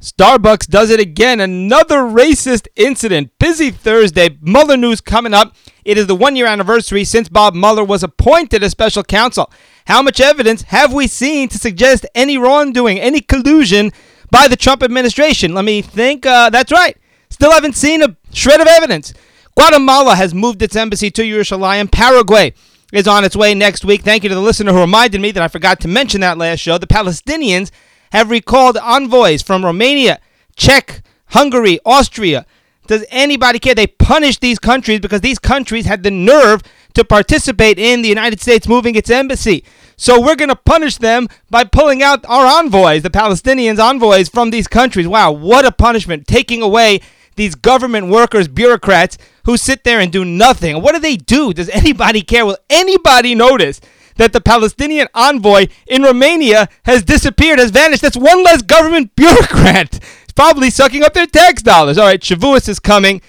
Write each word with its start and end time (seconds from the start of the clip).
Starbucks 0.00 0.68
does 0.68 0.90
it 0.90 1.00
again. 1.00 1.40
Another 1.40 1.98
racist 1.98 2.68
incident. 2.76 3.32
Busy 3.40 3.70
Thursday. 3.70 4.38
Mueller 4.40 4.76
news 4.76 5.00
coming 5.00 5.34
up. 5.34 5.56
It 5.84 5.98
is 5.98 6.06
the 6.06 6.14
one 6.14 6.36
year 6.36 6.46
anniversary 6.46 7.04
since 7.04 7.28
Bob 7.28 7.54
Mueller 7.54 7.82
was 7.82 8.04
appointed 8.04 8.62
as 8.62 8.70
special 8.70 9.02
counsel. 9.02 9.50
How 9.86 10.00
much 10.02 10.20
evidence 10.20 10.62
have 10.62 10.92
we 10.92 11.08
seen 11.08 11.48
to 11.48 11.58
suggest 11.58 12.06
any 12.14 12.38
wrongdoing, 12.38 13.00
any 13.00 13.20
collusion 13.20 13.90
by 14.30 14.46
the 14.46 14.56
Trump 14.56 14.84
administration? 14.84 15.52
Let 15.54 15.64
me 15.64 15.82
think. 15.82 16.24
Uh, 16.24 16.50
that's 16.50 16.70
right. 16.70 16.96
Still 17.30 17.50
haven't 17.50 17.74
seen 17.74 18.02
a 18.02 18.16
shred 18.32 18.60
of 18.60 18.68
evidence. 18.68 19.12
Guatemala 19.56 20.14
has 20.14 20.32
moved 20.32 20.62
its 20.62 20.76
embassy 20.76 21.10
to 21.10 21.22
Yerushalayim. 21.22 21.90
Paraguay 21.90 22.54
is 22.92 23.08
on 23.08 23.24
its 23.24 23.34
way 23.34 23.52
next 23.52 23.84
week. 23.84 24.02
Thank 24.02 24.22
you 24.22 24.28
to 24.28 24.34
the 24.36 24.40
listener 24.40 24.72
who 24.72 24.80
reminded 24.80 25.20
me 25.20 25.32
that 25.32 25.42
I 25.42 25.48
forgot 25.48 25.80
to 25.80 25.88
mention 25.88 26.20
that 26.20 26.38
last 26.38 26.60
show. 26.60 26.78
The 26.78 26.86
Palestinians 26.86 27.72
have 28.10 28.30
recalled 28.30 28.76
envoys 28.76 29.42
from 29.42 29.64
Romania, 29.64 30.20
Czech, 30.56 31.02
Hungary, 31.26 31.78
Austria. 31.84 32.46
Does 32.86 33.04
anybody 33.10 33.58
care? 33.58 33.74
They 33.74 33.86
punished 33.86 34.40
these 34.40 34.58
countries 34.58 35.00
because 35.00 35.20
these 35.20 35.38
countries 35.38 35.84
had 35.86 36.02
the 36.02 36.10
nerve 36.10 36.62
to 36.94 37.04
participate 37.04 37.78
in 37.78 38.02
the 38.02 38.08
United 38.08 38.40
States 38.40 38.66
moving 38.66 38.94
its 38.94 39.10
embassy. 39.10 39.62
So 39.96 40.20
we're 40.20 40.36
going 40.36 40.48
to 40.48 40.56
punish 40.56 40.96
them 40.96 41.28
by 41.50 41.64
pulling 41.64 42.02
out 42.02 42.24
our 42.26 42.46
envoys, 42.46 43.02
the 43.02 43.10
Palestinians' 43.10 43.78
envoys 43.78 44.28
from 44.28 44.50
these 44.50 44.66
countries. 44.66 45.06
Wow, 45.06 45.32
what 45.32 45.64
a 45.64 45.72
punishment. 45.72 46.26
Taking 46.26 46.62
away 46.62 47.00
these 47.36 47.54
government 47.54 48.08
workers, 48.08 48.48
bureaucrats 48.48 49.18
who 49.44 49.56
sit 49.56 49.84
there 49.84 50.00
and 50.00 50.10
do 50.10 50.24
nothing. 50.24 50.82
What 50.82 50.94
do 50.94 51.00
they 51.00 51.16
do? 51.16 51.52
Does 51.52 51.68
anybody 51.68 52.22
care? 52.22 52.46
Will 52.46 52.58
anybody 52.70 53.34
notice? 53.34 53.80
That 54.18 54.32
the 54.32 54.40
Palestinian 54.40 55.08
envoy 55.14 55.66
in 55.86 56.02
Romania 56.02 56.68
has 56.84 57.02
disappeared, 57.02 57.58
has 57.58 57.70
vanished. 57.70 58.02
That's 58.02 58.16
one 58.16 58.44
less 58.44 58.62
government 58.62 59.12
bureaucrat. 59.16 59.98
Probably 60.36 60.70
sucking 60.70 61.02
up 61.02 61.14
their 61.14 61.26
tax 61.26 61.62
dollars. 61.62 61.98
All 61.98 62.06
right, 62.06 62.20
Shavuos 62.20 62.68
is 62.68 62.78
coming. 62.78 63.20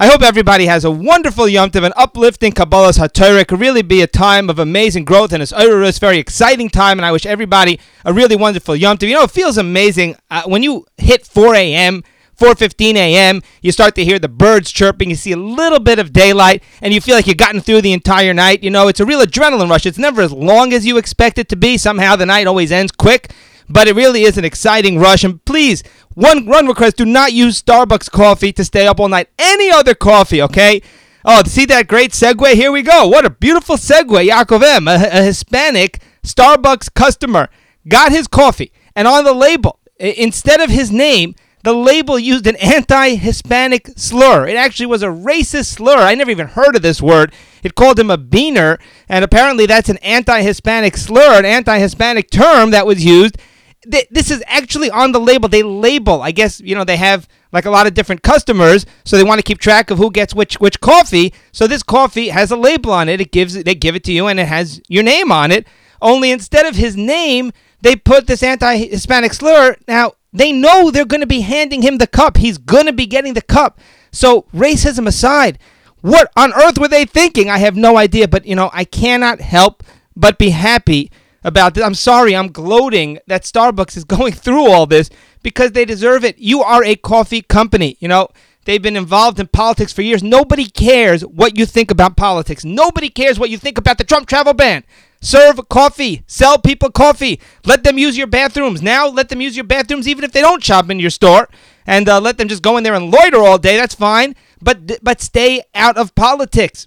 I 0.00 0.06
hope 0.06 0.22
everybody 0.22 0.66
has 0.66 0.84
a 0.84 0.92
wonderful 0.92 1.48
Yom 1.48 1.70
Tov, 1.70 1.84
an 1.84 1.92
uplifting 1.96 2.52
Kabbalas 2.52 3.00
HaTorah. 3.00 3.40
It 3.40 3.48
could 3.48 3.58
really 3.58 3.82
be 3.82 4.00
a 4.00 4.06
time 4.06 4.48
of 4.48 4.60
amazing 4.60 5.04
growth 5.04 5.32
and 5.32 5.42
it's 5.42 5.52
a 5.52 5.92
very 5.98 6.18
exciting 6.18 6.68
time, 6.68 7.00
and 7.00 7.04
I 7.04 7.10
wish 7.10 7.26
everybody 7.26 7.80
a 8.04 8.12
really 8.12 8.36
wonderful 8.36 8.76
Yom 8.76 8.96
Tov. 8.96 9.08
You 9.08 9.14
know, 9.14 9.24
it 9.24 9.32
feels 9.32 9.58
amazing 9.58 10.14
uh, 10.30 10.44
when 10.46 10.62
you 10.62 10.86
hit 10.98 11.26
4 11.26 11.56
a.m., 11.56 12.04
4:15 12.38 12.94
a.m. 12.94 13.42
You 13.62 13.72
start 13.72 13.94
to 13.96 14.04
hear 14.04 14.18
the 14.18 14.28
birds 14.28 14.70
chirping. 14.70 15.10
You 15.10 15.16
see 15.16 15.32
a 15.32 15.36
little 15.36 15.80
bit 15.80 15.98
of 15.98 16.12
daylight, 16.12 16.62
and 16.80 16.94
you 16.94 17.00
feel 17.00 17.16
like 17.16 17.26
you've 17.26 17.36
gotten 17.36 17.60
through 17.60 17.82
the 17.82 17.92
entire 17.92 18.32
night. 18.32 18.62
You 18.62 18.70
know, 18.70 18.86
it's 18.86 19.00
a 19.00 19.04
real 19.04 19.20
adrenaline 19.20 19.68
rush. 19.68 19.86
It's 19.86 19.98
never 19.98 20.22
as 20.22 20.32
long 20.32 20.72
as 20.72 20.86
you 20.86 20.98
expect 20.98 21.38
it 21.38 21.48
to 21.48 21.56
be. 21.56 21.76
Somehow 21.76 22.14
the 22.14 22.26
night 22.26 22.46
always 22.46 22.70
ends 22.70 22.92
quick, 22.92 23.32
but 23.68 23.88
it 23.88 23.96
really 23.96 24.22
is 24.22 24.38
an 24.38 24.44
exciting 24.44 24.98
rush. 24.98 25.24
And 25.24 25.44
please, 25.44 25.82
one 26.14 26.46
run 26.46 26.68
request: 26.68 26.96
do 26.96 27.04
not 27.04 27.32
use 27.32 27.60
Starbucks 27.60 28.10
coffee 28.10 28.52
to 28.52 28.64
stay 28.64 28.86
up 28.86 29.00
all 29.00 29.08
night. 29.08 29.28
Any 29.38 29.70
other 29.70 29.94
coffee, 29.94 30.40
okay? 30.42 30.80
Oh, 31.24 31.42
see 31.44 31.64
that 31.66 31.88
great 31.88 32.12
segue? 32.12 32.54
Here 32.54 32.70
we 32.70 32.82
go. 32.82 33.08
What 33.08 33.26
a 33.26 33.30
beautiful 33.30 33.76
segue. 33.76 34.28
Yaakov 34.28 34.62
M, 34.62 34.86
a, 34.86 34.94
a 34.94 35.22
Hispanic 35.24 36.00
Starbucks 36.22 36.94
customer, 36.94 37.48
got 37.88 38.12
his 38.12 38.28
coffee, 38.28 38.70
and 38.94 39.08
on 39.08 39.24
the 39.24 39.34
label, 39.34 39.80
instead 39.98 40.60
of 40.60 40.70
his 40.70 40.92
name 40.92 41.34
the 41.64 41.72
label 41.72 42.18
used 42.18 42.46
an 42.46 42.56
anti 42.56 43.16
Hispanic 43.16 43.90
slur. 43.96 44.46
It 44.46 44.56
actually 44.56 44.86
was 44.86 45.02
a 45.02 45.08
racist 45.08 45.66
slur. 45.66 45.98
I 45.98 46.14
never 46.14 46.30
even 46.30 46.48
heard 46.48 46.76
of 46.76 46.82
this 46.82 47.02
word. 47.02 47.32
It 47.62 47.74
called 47.74 47.98
him 47.98 48.10
a 48.10 48.18
beaner, 48.18 48.78
and 49.08 49.24
apparently 49.24 49.66
that's 49.66 49.88
an 49.88 49.98
anti 49.98 50.42
Hispanic 50.42 50.96
slur, 50.96 51.38
an 51.38 51.44
anti 51.44 51.78
Hispanic 51.78 52.30
term 52.30 52.70
that 52.70 52.86
was 52.86 53.04
used. 53.04 53.38
This 53.84 54.30
is 54.30 54.42
actually 54.46 54.90
on 54.90 55.12
the 55.12 55.20
label. 55.20 55.48
They 55.48 55.62
label, 55.62 56.20
I 56.20 56.30
guess, 56.30 56.60
you 56.60 56.74
know, 56.74 56.84
they 56.84 56.96
have 56.96 57.26
like 57.52 57.64
a 57.64 57.70
lot 57.70 57.86
of 57.86 57.94
different 57.94 58.22
customers, 58.22 58.84
so 59.04 59.16
they 59.16 59.24
want 59.24 59.38
to 59.38 59.42
keep 59.42 59.58
track 59.58 59.90
of 59.90 59.98
who 59.98 60.10
gets 60.10 60.34
which 60.34 60.60
which 60.60 60.80
coffee. 60.80 61.32
So 61.52 61.66
this 61.66 61.82
coffee 61.82 62.28
has 62.28 62.50
a 62.50 62.56
label 62.56 62.92
on 62.92 63.08
it. 63.08 63.20
It 63.20 63.32
gives 63.32 63.54
they 63.54 63.74
give 63.74 63.96
it 63.96 64.04
to 64.04 64.12
you 64.12 64.26
and 64.26 64.38
it 64.38 64.46
has 64.46 64.80
your 64.88 65.02
name 65.02 65.32
on 65.32 65.50
it. 65.50 65.66
Only 66.00 66.30
instead 66.30 66.66
of 66.66 66.76
his 66.76 66.96
name, 66.96 67.52
they 67.80 67.96
put 67.96 68.26
this 68.26 68.42
anti-Hispanic 68.42 69.32
slur. 69.32 69.76
Now, 69.86 70.14
they 70.38 70.52
know 70.52 70.90
they're 70.90 71.04
going 71.04 71.20
to 71.20 71.26
be 71.26 71.40
handing 71.40 71.82
him 71.82 71.98
the 71.98 72.06
cup. 72.06 72.36
He's 72.36 72.58
going 72.58 72.86
to 72.86 72.92
be 72.92 73.06
getting 73.06 73.34
the 73.34 73.42
cup. 73.42 73.80
So, 74.10 74.42
racism 74.54 75.06
aside, 75.06 75.58
what 76.00 76.30
on 76.36 76.52
earth 76.54 76.78
were 76.78 76.88
they 76.88 77.04
thinking? 77.04 77.50
I 77.50 77.58
have 77.58 77.76
no 77.76 77.96
idea, 77.96 78.28
but 78.28 78.46
you 78.46 78.54
know, 78.54 78.70
I 78.72 78.84
cannot 78.84 79.40
help 79.40 79.82
but 80.16 80.38
be 80.38 80.50
happy 80.50 81.10
about 81.44 81.74
this. 81.74 81.84
I'm 81.84 81.94
sorry, 81.94 82.34
I'm 82.34 82.48
gloating 82.48 83.18
that 83.26 83.42
Starbucks 83.42 83.96
is 83.96 84.04
going 84.16 84.32
through 84.32 84.70
all 84.70 84.86
this 84.86 85.10
because 85.42 85.72
they 85.72 85.84
deserve 85.84 86.24
it. 86.24 86.38
You 86.38 86.62
are 86.62 86.84
a 86.84 86.96
coffee 86.96 87.42
company, 87.42 87.96
you 88.00 88.08
know. 88.08 88.28
They've 88.64 88.82
been 88.82 88.96
involved 88.96 89.40
in 89.40 89.46
politics 89.46 89.94
for 89.94 90.02
years. 90.02 90.22
Nobody 90.22 90.66
cares 90.66 91.22
what 91.24 91.56
you 91.56 91.64
think 91.64 91.90
about 91.90 92.18
politics. 92.18 92.66
Nobody 92.66 93.08
cares 93.08 93.38
what 93.38 93.48
you 93.48 93.56
think 93.56 93.78
about 93.78 93.96
the 93.96 94.04
Trump 94.04 94.28
travel 94.28 94.52
ban. 94.52 94.84
Serve 95.20 95.68
coffee. 95.68 96.22
Sell 96.26 96.58
people 96.58 96.90
coffee. 96.90 97.40
Let 97.64 97.84
them 97.84 97.98
use 97.98 98.16
your 98.16 98.26
bathrooms. 98.26 98.82
Now 98.82 99.08
let 99.08 99.28
them 99.28 99.40
use 99.40 99.56
your 99.56 99.64
bathrooms 99.64 100.06
even 100.06 100.24
if 100.24 100.32
they 100.32 100.40
don't 100.40 100.62
shop 100.62 100.90
in 100.90 101.00
your 101.00 101.10
store. 101.10 101.48
And 101.86 102.08
uh, 102.08 102.20
let 102.20 102.38
them 102.38 102.48
just 102.48 102.62
go 102.62 102.76
in 102.76 102.84
there 102.84 102.94
and 102.94 103.10
loiter 103.10 103.38
all 103.38 103.58
day. 103.58 103.76
That's 103.76 103.94
fine. 103.94 104.36
But, 104.60 105.02
but 105.02 105.20
stay 105.20 105.62
out 105.74 105.96
of 105.96 106.14
politics. 106.14 106.86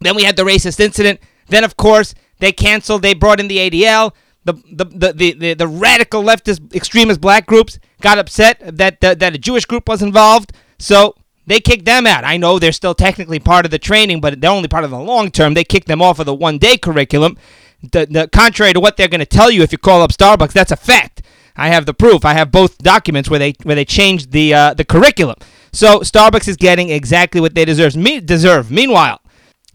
Then 0.00 0.14
we 0.14 0.24
had 0.24 0.36
the 0.36 0.44
racist 0.44 0.78
incident. 0.80 1.20
Then, 1.48 1.64
of 1.64 1.76
course, 1.76 2.14
they 2.38 2.52
canceled. 2.52 3.02
They 3.02 3.14
brought 3.14 3.40
in 3.40 3.48
the 3.48 3.58
ADL. 3.58 4.12
The, 4.44 4.52
the, 4.70 4.84
the, 4.84 5.12
the, 5.12 5.32
the, 5.32 5.54
the 5.54 5.68
radical 5.68 6.22
leftist 6.22 6.74
extremist 6.74 7.20
black 7.20 7.46
groups 7.46 7.78
got 8.00 8.18
upset 8.18 8.60
that, 8.78 9.00
that, 9.00 9.18
that 9.18 9.34
a 9.34 9.38
Jewish 9.38 9.64
group 9.64 9.88
was 9.88 10.02
involved. 10.02 10.52
So 10.78 11.14
they 11.48 11.60
kicked 11.60 11.84
them 11.84 12.06
out. 12.06 12.24
I 12.24 12.36
know 12.36 12.58
they're 12.58 12.72
still 12.72 12.94
technically 12.94 13.38
part 13.38 13.64
of 13.64 13.70
the 13.70 13.78
training, 13.78 14.20
but 14.20 14.40
they're 14.40 14.50
only 14.50 14.68
part 14.68 14.84
of 14.84 14.90
the 14.90 14.98
long 14.98 15.30
term. 15.30 15.54
They 15.54 15.64
kicked 15.64 15.88
them 15.88 16.02
off 16.02 16.18
of 16.18 16.26
the 16.26 16.34
one 16.34 16.58
day 16.58 16.76
curriculum. 16.76 17.36
The, 17.82 18.06
the 18.06 18.28
contrary 18.28 18.72
to 18.72 18.80
what 18.80 18.96
they're 18.96 19.08
going 19.08 19.20
to 19.20 19.26
tell 19.26 19.50
you 19.50 19.62
if 19.62 19.72
you 19.72 19.78
call 19.78 20.02
up 20.02 20.10
Starbucks, 20.10 20.52
that's 20.52 20.72
a 20.72 20.76
fact. 20.76 21.22
I 21.56 21.68
have 21.68 21.86
the 21.86 21.94
proof. 21.94 22.24
I 22.24 22.34
have 22.34 22.52
both 22.52 22.78
documents 22.78 23.28
where 23.28 23.38
they 23.38 23.54
where 23.64 23.74
they 23.74 23.84
changed 23.84 24.30
the 24.30 24.54
uh, 24.54 24.74
the 24.74 24.84
curriculum. 24.84 25.36
So 25.72 26.00
Starbucks 26.00 26.48
is 26.48 26.56
getting 26.56 26.90
exactly 26.90 27.40
what 27.40 27.54
they 27.54 27.64
deserve. 27.64 27.96
Me- 27.96 28.20
deserve. 28.20 28.70
Meanwhile, 28.70 29.20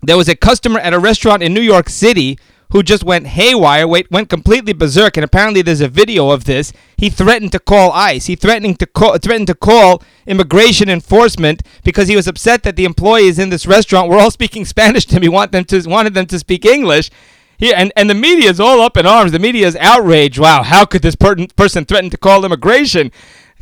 there 0.02 0.18
was 0.18 0.30
a 0.30 0.36
customer 0.36 0.80
at 0.80 0.94
a 0.94 1.00
restaurant 1.00 1.44
in 1.44 1.54
New 1.54 1.62
York 1.62 1.90
City 1.90 2.40
who 2.74 2.82
just 2.82 3.04
went 3.04 3.28
haywire, 3.28 3.88
went, 3.88 4.10
went 4.10 4.30
completely 4.30 4.74
berserk, 4.74 5.16
and 5.16 5.24
apparently 5.24 5.62
there's 5.62 5.80
a 5.80 5.88
video 5.88 6.32
of 6.32 6.46
this. 6.46 6.74
He 6.98 7.08
threatened 7.08 7.52
to 7.52 7.60
call 7.60 7.92
ICE. 7.92 8.26
He 8.26 8.36
threatening 8.36 8.76
to 8.78 8.88
call, 8.88 9.16
threatened 9.20 9.46
to 9.48 9.56
call 9.56 10.02
immigration 10.26 10.90
enforcement 10.90 11.62
because 11.84 12.08
he 12.08 12.16
was 12.16 12.28
upset 12.28 12.64
that 12.64 12.76
the 12.76 12.86
employees 12.86 13.38
in 13.38 13.50
this 13.50 13.68
restaurant 13.68 14.10
were 14.10 14.18
all 14.18 14.32
speaking 14.32 14.66
Spanish 14.66 15.06
to 15.06 15.16
him. 15.16 15.22
He 15.22 15.30
want 15.30 15.52
them 15.52 15.66
to, 15.66 15.88
wanted 15.88 16.16
them 16.16 16.26
to 16.26 16.40
speak 16.40 16.66
English. 16.66 17.12
He, 17.60 17.72
and, 17.72 17.94
and 17.96 18.10
the 18.10 18.16
media 18.16 18.50
is 18.50 18.60
all 18.60 18.82
up 18.82 18.98
in 18.98 19.06
arms. 19.06 19.32
The 19.32 19.40
media 19.40 19.68
is 19.68 19.76
outraged. 19.76 20.40
Wow, 20.40 20.64
how 20.64 20.84
could 20.84 21.04
this 21.04 21.16
per- 21.16 21.48
person 21.56 21.86
threaten 21.86 22.10
to 22.10 22.18
call 22.18 22.44
immigration? 22.44 23.12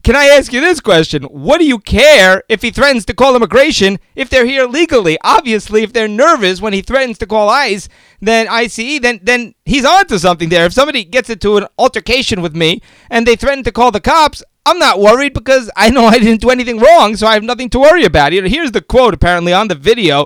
Can 0.04 0.16
I 0.16 0.26
ask 0.26 0.52
you 0.52 0.62
this 0.62 0.80
question? 0.80 1.24
What 1.26 1.60
do 1.60 1.66
you 1.66 1.78
care 1.78 2.42
if 2.50 2.64
he 2.64 2.72
threatens 2.72 3.06
to 3.06 3.14
call 3.14 3.36
immigration 3.36 4.00
if 4.16 4.32
they're 4.32 4.48
here 4.48 4.66
legally? 4.66 5.20
Obviously, 5.24 5.84
if 5.84 5.94
they're 5.94 6.08
nervous 6.08 6.60
when 6.60 6.74
he 6.74 6.82
threatens 6.82 7.20
to 7.20 7.28
call 7.28 7.50
ICE, 7.50 7.88
then 8.20 8.48
ICE, 8.48 9.00
then 9.00 9.20
then 9.22 9.54
he's 9.64 9.86
onto 9.86 10.18
something 10.18 10.50
there. 10.50 10.66
If 10.66 10.74
somebody 10.74 11.04
gets 11.04 11.30
into 11.30 11.58
an 11.58 11.68
altercation 11.78 12.42
with 12.42 12.56
me 12.56 12.82
and 13.12 13.28
they 13.28 13.36
threaten 13.36 13.64
to 13.64 13.72
call 13.72 13.92
the 13.92 14.00
cops, 14.00 14.42
I'm 14.66 14.80
not 14.80 15.00
worried 15.00 15.36
because 15.36 15.70
I 15.76 15.92
know 15.92 16.06
I 16.06 16.18
didn't 16.18 16.42
do 16.42 16.50
anything 16.50 16.80
wrong, 16.80 17.16
so 17.16 17.28
I 17.28 17.36
have 17.36 17.44
nothing 17.44 17.70
to 17.70 17.80
worry 17.80 18.04
about. 18.04 18.34
Here's 18.34 18.72
the 18.72 18.82
quote 18.82 19.14
apparently 19.14 19.54
on 19.54 19.68
the 19.68 19.76
video. 19.76 20.26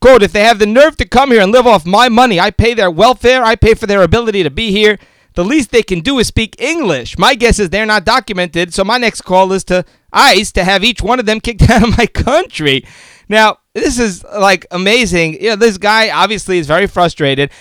Quote, 0.00 0.22
if 0.22 0.30
they 0.30 0.44
have 0.44 0.60
the 0.60 0.66
nerve 0.66 0.96
to 0.96 1.04
come 1.04 1.32
here 1.32 1.42
and 1.42 1.50
live 1.50 1.66
off 1.66 1.84
my 1.84 2.08
money, 2.08 2.38
I 2.38 2.52
pay 2.52 2.72
their 2.72 2.90
welfare, 2.90 3.42
I 3.42 3.56
pay 3.56 3.74
for 3.74 3.86
their 3.86 4.02
ability 4.02 4.44
to 4.44 4.50
be 4.50 4.70
here 4.70 4.96
the 5.38 5.44
least 5.44 5.70
they 5.70 5.84
can 5.84 6.00
do 6.00 6.18
is 6.18 6.26
speak 6.26 6.60
English. 6.60 7.16
My 7.16 7.36
guess 7.36 7.60
is 7.60 7.70
they're 7.70 7.86
not 7.86 8.04
documented, 8.04 8.74
so 8.74 8.82
my 8.82 8.98
next 8.98 9.20
call 9.20 9.52
is 9.52 9.62
to 9.66 9.84
ICE 10.12 10.50
to 10.50 10.64
have 10.64 10.82
each 10.82 11.00
one 11.00 11.20
of 11.20 11.26
them 11.26 11.38
kicked 11.46 11.70
out 11.70 11.86
of 11.86 11.96
my 11.96 12.06
country. 12.06 12.84
Now, 13.28 13.58
this 13.72 14.00
is 14.00 14.24
like 14.24 14.66
amazing. 14.72 15.34
You 15.34 15.50
know, 15.50 15.56
this 15.56 15.78
guy 15.78 16.10
obviously 16.10 16.58
is 16.58 16.66
very 16.66 16.88
frustrated. 16.88 17.52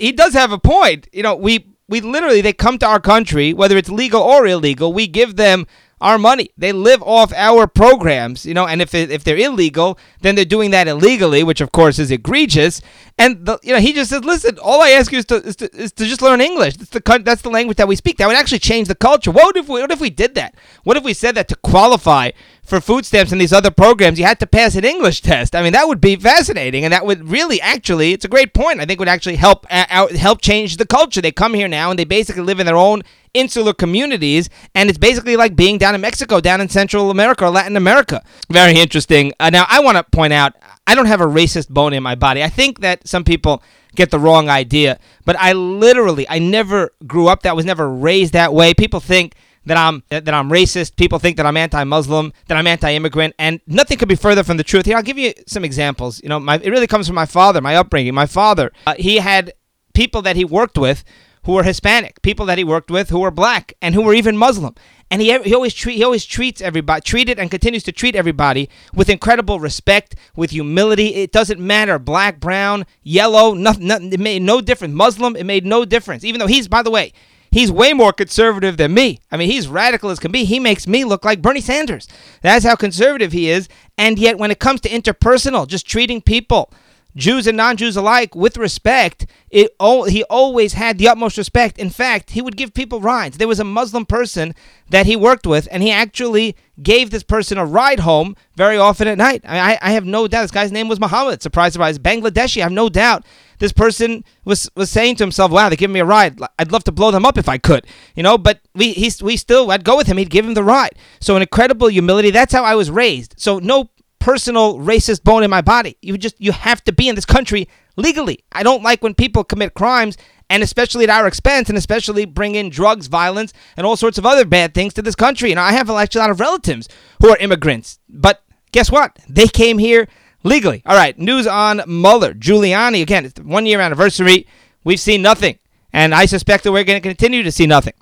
he 0.00 0.10
does 0.10 0.32
have 0.32 0.52
a 0.52 0.58
point. 0.58 1.06
You 1.12 1.22
know, 1.22 1.34
we 1.36 1.66
we 1.86 2.00
literally 2.00 2.40
they 2.40 2.54
come 2.54 2.78
to 2.78 2.86
our 2.86 2.98
country, 2.98 3.52
whether 3.52 3.76
it's 3.76 3.90
legal 3.90 4.22
or 4.22 4.46
illegal, 4.46 4.94
we 4.94 5.06
give 5.06 5.36
them 5.36 5.66
our 6.00 6.18
money. 6.18 6.50
They 6.56 6.72
live 6.72 7.02
off 7.02 7.32
our 7.32 7.66
programs, 7.66 8.46
you 8.46 8.54
know, 8.54 8.66
and 8.66 8.80
if 8.80 8.94
if 8.94 9.24
they're 9.24 9.36
illegal, 9.36 9.98
then 10.20 10.34
they're 10.34 10.44
doing 10.44 10.70
that 10.70 10.88
illegally, 10.88 11.42
which 11.42 11.60
of 11.60 11.72
course 11.72 11.98
is 11.98 12.10
egregious. 12.10 12.80
And 13.18 13.44
the, 13.44 13.58
you 13.62 13.72
know, 13.72 13.80
he 13.80 13.92
just 13.92 14.10
says, 14.10 14.24
"Listen, 14.24 14.58
all 14.58 14.80
I 14.82 14.90
ask 14.90 15.10
you 15.10 15.18
is 15.18 15.24
to, 15.26 15.36
is 15.36 15.56
to, 15.56 15.76
is 15.76 15.92
to 15.92 16.04
just 16.06 16.22
learn 16.22 16.40
English. 16.40 16.76
That's 16.76 16.90
the 16.90 17.22
that's 17.24 17.42
the 17.42 17.50
language 17.50 17.76
that 17.78 17.88
we 17.88 17.96
speak. 17.96 18.18
That 18.18 18.28
would 18.28 18.36
actually 18.36 18.60
change 18.60 18.88
the 18.88 18.94
culture. 18.94 19.30
What 19.30 19.56
if 19.56 19.68
we 19.68 19.80
what 19.80 19.90
if 19.90 20.00
we 20.00 20.10
did 20.10 20.34
that? 20.36 20.54
What 20.84 20.96
if 20.96 21.04
we 21.04 21.14
said 21.14 21.34
that 21.34 21.48
to 21.48 21.56
qualify 21.56 22.30
for 22.68 22.80
food 22.80 23.06
stamps 23.06 23.32
and 23.32 23.40
these 23.40 23.52
other 23.52 23.70
programs, 23.70 24.18
you 24.18 24.26
had 24.26 24.38
to 24.40 24.46
pass 24.46 24.74
an 24.74 24.84
English 24.84 25.22
test. 25.22 25.56
I 25.56 25.62
mean, 25.62 25.72
that 25.72 25.88
would 25.88 26.00
be 26.00 26.16
fascinating, 26.16 26.84
and 26.84 26.92
that 26.92 27.06
would 27.06 27.28
really, 27.28 27.60
actually, 27.60 28.12
it's 28.12 28.24
a 28.24 28.28
great 28.28 28.52
point. 28.52 28.80
I 28.80 28.84
think 28.84 29.00
would 29.00 29.08
actually 29.08 29.36
help 29.36 29.66
uh, 29.70 29.86
out, 29.88 30.12
help 30.12 30.42
change 30.42 30.76
the 30.76 30.86
culture. 30.86 31.20
They 31.20 31.32
come 31.32 31.54
here 31.54 31.68
now 31.68 31.90
and 31.90 31.98
they 31.98 32.04
basically 32.04 32.42
live 32.42 32.60
in 32.60 32.66
their 32.66 32.76
own 32.76 33.02
insular 33.32 33.72
communities, 33.72 34.50
and 34.74 34.88
it's 34.88 34.98
basically 34.98 35.36
like 35.36 35.56
being 35.56 35.78
down 35.78 35.94
in 35.94 36.00
Mexico, 36.00 36.40
down 36.40 36.60
in 36.60 36.68
Central 36.68 37.10
America 37.10 37.46
or 37.46 37.50
Latin 37.50 37.76
America. 37.76 38.22
Very 38.50 38.78
interesting. 38.78 39.32
Uh, 39.40 39.50
now, 39.50 39.64
I 39.68 39.80
want 39.80 39.96
to 39.96 40.04
point 40.04 40.32
out, 40.32 40.54
I 40.86 40.94
don't 40.94 41.06
have 41.06 41.20
a 41.20 41.26
racist 41.26 41.70
bone 41.70 41.92
in 41.92 42.02
my 42.02 42.14
body. 42.14 42.42
I 42.42 42.48
think 42.48 42.80
that 42.80 43.06
some 43.08 43.24
people 43.24 43.62
get 43.94 44.10
the 44.10 44.18
wrong 44.18 44.48
idea, 44.48 44.98
but 45.24 45.36
I 45.38 45.52
literally, 45.52 46.28
I 46.28 46.38
never 46.38 46.90
grew 47.06 47.28
up 47.28 47.42
that 47.42 47.56
was 47.56 47.64
never 47.64 47.88
raised 47.88 48.32
that 48.34 48.52
way. 48.52 48.74
People 48.74 49.00
think 49.00 49.34
that 49.68 49.76
I'm 49.76 50.02
that 50.10 50.28
I'm 50.28 50.50
racist. 50.50 50.96
People 50.96 51.18
think 51.18 51.36
that 51.36 51.46
I'm 51.46 51.56
anti-Muslim, 51.56 52.32
that 52.48 52.56
I'm 52.56 52.66
anti-immigrant, 52.66 53.34
and 53.38 53.60
nothing 53.66 53.96
could 53.98 54.08
be 54.08 54.16
further 54.16 54.42
from 54.42 54.56
the 54.56 54.64
truth. 54.64 54.86
Here, 54.86 54.96
I'll 54.96 55.02
give 55.02 55.18
you 55.18 55.32
some 55.46 55.64
examples. 55.64 56.20
You 56.22 56.28
know, 56.28 56.40
my, 56.40 56.56
it 56.56 56.70
really 56.70 56.86
comes 56.86 57.06
from 57.06 57.16
my 57.16 57.26
father, 57.26 57.60
my 57.60 57.76
upbringing. 57.76 58.14
My 58.14 58.26
father, 58.26 58.72
uh, 58.86 58.94
he 58.98 59.16
had 59.18 59.52
people 59.94 60.22
that 60.22 60.36
he 60.36 60.44
worked 60.44 60.76
with 60.76 61.04
who 61.44 61.52
were 61.52 61.62
Hispanic, 61.62 62.20
people 62.22 62.44
that 62.46 62.58
he 62.58 62.64
worked 62.64 62.90
with 62.90 63.10
who 63.10 63.20
were 63.20 63.30
black, 63.30 63.72
and 63.80 63.94
who 63.94 64.02
were 64.02 64.12
even 64.12 64.36
Muslim. 64.36 64.74
And 65.10 65.22
he, 65.22 65.38
he 65.38 65.54
always 65.54 65.72
treat, 65.72 65.96
he 65.96 66.04
always 66.04 66.26
treats 66.26 66.60
everybody, 66.60 67.00
treated 67.00 67.38
and 67.38 67.50
continues 67.50 67.82
to 67.84 67.92
treat 67.92 68.14
everybody 68.14 68.68
with 68.92 69.08
incredible 69.08 69.58
respect, 69.58 70.14
with 70.36 70.50
humility. 70.50 71.14
It 71.14 71.32
doesn't 71.32 71.58
matter, 71.58 71.98
black, 71.98 72.40
brown, 72.40 72.84
yellow, 73.02 73.54
nothing, 73.54 73.86
nothing. 73.86 74.12
It 74.12 74.20
made 74.20 74.42
no 74.42 74.60
difference. 74.60 74.92
Muslim, 74.94 75.36
it 75.36 75.44
made 75.44 75.64
no 75.64 75.86
difference. 75.86 76.24
Even 76.24 76.38
though 76.38 76.46
he's, 76.46 76.68
by 76.68 76.82
the 76.82 76.90
way, 76.90 77.14
He's 77.50 77.72
way 77.72 77.92
more 77.92 78.12
conservative 78.12 78.76
than 78.76 78.94
me. 78.94 79.20
I 79.30 79.36
mean, 79.36 79.50
he's 79.50 79.68
radical 79.68 80.10
as 80.10 80.18
can 80.18 80.32
be. 80.32 80.44
He 80.44 80.60
makes 80.60 80.86
me 80.86 81.04
look 81.04 81.24
like 81.24 81.42
Bernie 81.42 81.60
Sanders. 81.60 82.08
That's 82.42 82.64
how 82.64 82.76
conservative 82.76 83.32
he 83.32 83.50
is. 83.50 83.68
And 83.96 84.18
yet, 84.18 84.38
when 84.38 84.50
it 84.50 84.58
comes 84.58 84.80
to 84.82 84.88
interpersonal, 84.88 85.66
just 85.66 85.86
treating 85.86 86.20
people, 86.20 86.72
Jews 87.16 87.46
and 87.46 87.56
non-Jews 87.56 87.96
alike, 87.96 88.34
with 88.34 88.56
respect, 88.56 89.26
it 89.50 89.74
he 90.08 90.24
always 90.24 90.74
had 90.74 90.98
the 90.98 91.08
utmost 91.08 91.38
respect. 91.38 91.78
In 91.78 91.90
fact, 91.90 92.30
he 92.30 92.42
would 92.42 92.56
give 92.56 92.74
people 92.74 93.00
rides. 93.00 93.38
There 93.38 93.48
was 93.48 93.60
a 93.60 93.64
Muslim 93.64 94.06
person 94.06 94.54
that 94.90 95.06
he 95.06 95.16
worked 95.16 95.46
with, 95.46 95.66
and 95.72 95.82
he 95.82 95.90
actually 95.90 96.54
gave 96.80 97.10
this 97.10 97.24
person 97.24 97.58
a 97.58 97.64
ride 97.64 98.00
home 98.00 98.36
very 98.56 98.76
often 98.76 99.08
at 99.08 99.18
night. 99.18 99.42
I, 99.44 99.78
I 99.82 99.92
have 99.92 100.04
no 100.04 100.28
doubt. 100.28 100.42
This 100.42 100.50
guy's 100.50 100.70
name 100.70 100.86
was 100.86 101.00
Muhammad. 101.00 101.42
Surprise, 101.42 101.72
surprise. 101.72 101.98
Bangladeshi. 101.98 102.60
I 102.60 102.64
have 102.64 102.72
no 102.72 102.88
doubt 102.88 103.24
this 103.58 103.72
person 103.72 104.24
was 104.44 104.70
was 104.74 104.90
saying 104.90 105.16
to 105.16 105.24
himself, 105.24 105.50
"Wow, 105.50 105.68
they're 105.68 105.76
giving 105.76 105.94
me 105.94 106.00
a 106.00 106.04
ride. 106.04 106.38
I'd 106.58 106.72
love 106.72 106.84
to 106.84 106.92
blow 106.92 107.10
them 107.10 107.26
up 107.26 107.38
if 107.38 107.48
I 107.48 107.58
could." 107.58 107.86
You 108.14 108.22
know, 108.22 108.38
but 108.38 108.60
we 108.74 108.92
he's 108.92 109.22
we 109.22 109.36
still 109.36 109.70
I'd 109.70 109.84
go 109.84 109.96
with 109.96 110.06
him. 110.06 110.16
He'd 110.16 110.30
give 110.30 110.46
him 110.46 110.54
the 110.54 110.64
ride. 110.64 110.96
So 111.20 111.36
an 111.36 111.42
incredible 111.42 111.88
humility. 111.88 112.30
That's 112.30 112.52
how 112.52 112.64
I 112.64 112.74
was 112.74 112.90
raised. 112.90 113.34
So 113.36 113.58
no 113.58 113.90
personal 114.18 114.78
racist 114.78 115.22
bone 115.24 115.42
in 115.42 115.50
my 115.50 115.60
body. 115.60 115.96
You 116.02 116.18
just 116.18 116.40
you 116.40 116.52
have 116.52 116.82
to 116.84 116.92
be 116.92 117.08
in 117.08 117.14
this 117.14 117.24
country 117.24 117.68
legally. 117.96 118.44
I 118.52 118.62
don't 118.62 118.82
like 118.82 119.02
when 119.02 119.14
people 119.14 119.44
commit 119.44 119.74
crimes 119.74 120.16
and 120.50 120.62
especially 120.62 121.04
at 121.04 121.10
our 121.10 121.26
expense 121.26 121.68
and 121.68 121.76
especially 121.76 122.24
bring 122.24 122.54
in 122.54 122.70
drugs, 122.70 123.06
violence, 123.06 123.52
and 123.76 123.86
all 123.86 123.96
sorts 123.96 124.18
of 124.18 124.26
other 124.26 124.44
bad 124.44 124.74
things 124.74 124.94
to 124.94 125.02
this 125.02 125.14
country. 125.14 125.50
And 125.50 125.60
I 125.60 125.72
have 125.72 125.90
actually 125.90 126.20
a 126.20 126.22
lot 126.22 126.30
of 126.30 126.40
relatives 126.40 126.88
who 127.20 127.28
are 127.28 127.36
immigrants. 127.38 127.98
But 128.08 128.42
guess 128.72 128.90
what? 128.90 129.18
They 129.28 129.48
came 129.48 129.78
here 129.78 130.08
legally. 130.48 130.82
All 130.86 130.96
right, 130.96 131.18
news 131.18 131.46
on 131.46 131.82
Mueller. 131.86 132.34
Giuliani, 132.34 133.02
again, 133.02 133.30
one 133.42 133.66
year 133.66 133.80
anniversary. 133.80 134.46
We've 134.84 135.00
seen 135.00 135.22
nothing. 135.22 135.58
And 135.92 136.14
I 136.14 136.26
suspect 136.26 136.64
that 136.64 136.72
we're 136.72 136.84
going 136.84 137.00
to 137.00 137.08
continue 137.08 137.42
to 137.42 137.52
see 137.52 137.66
nothing. 137.66 137.94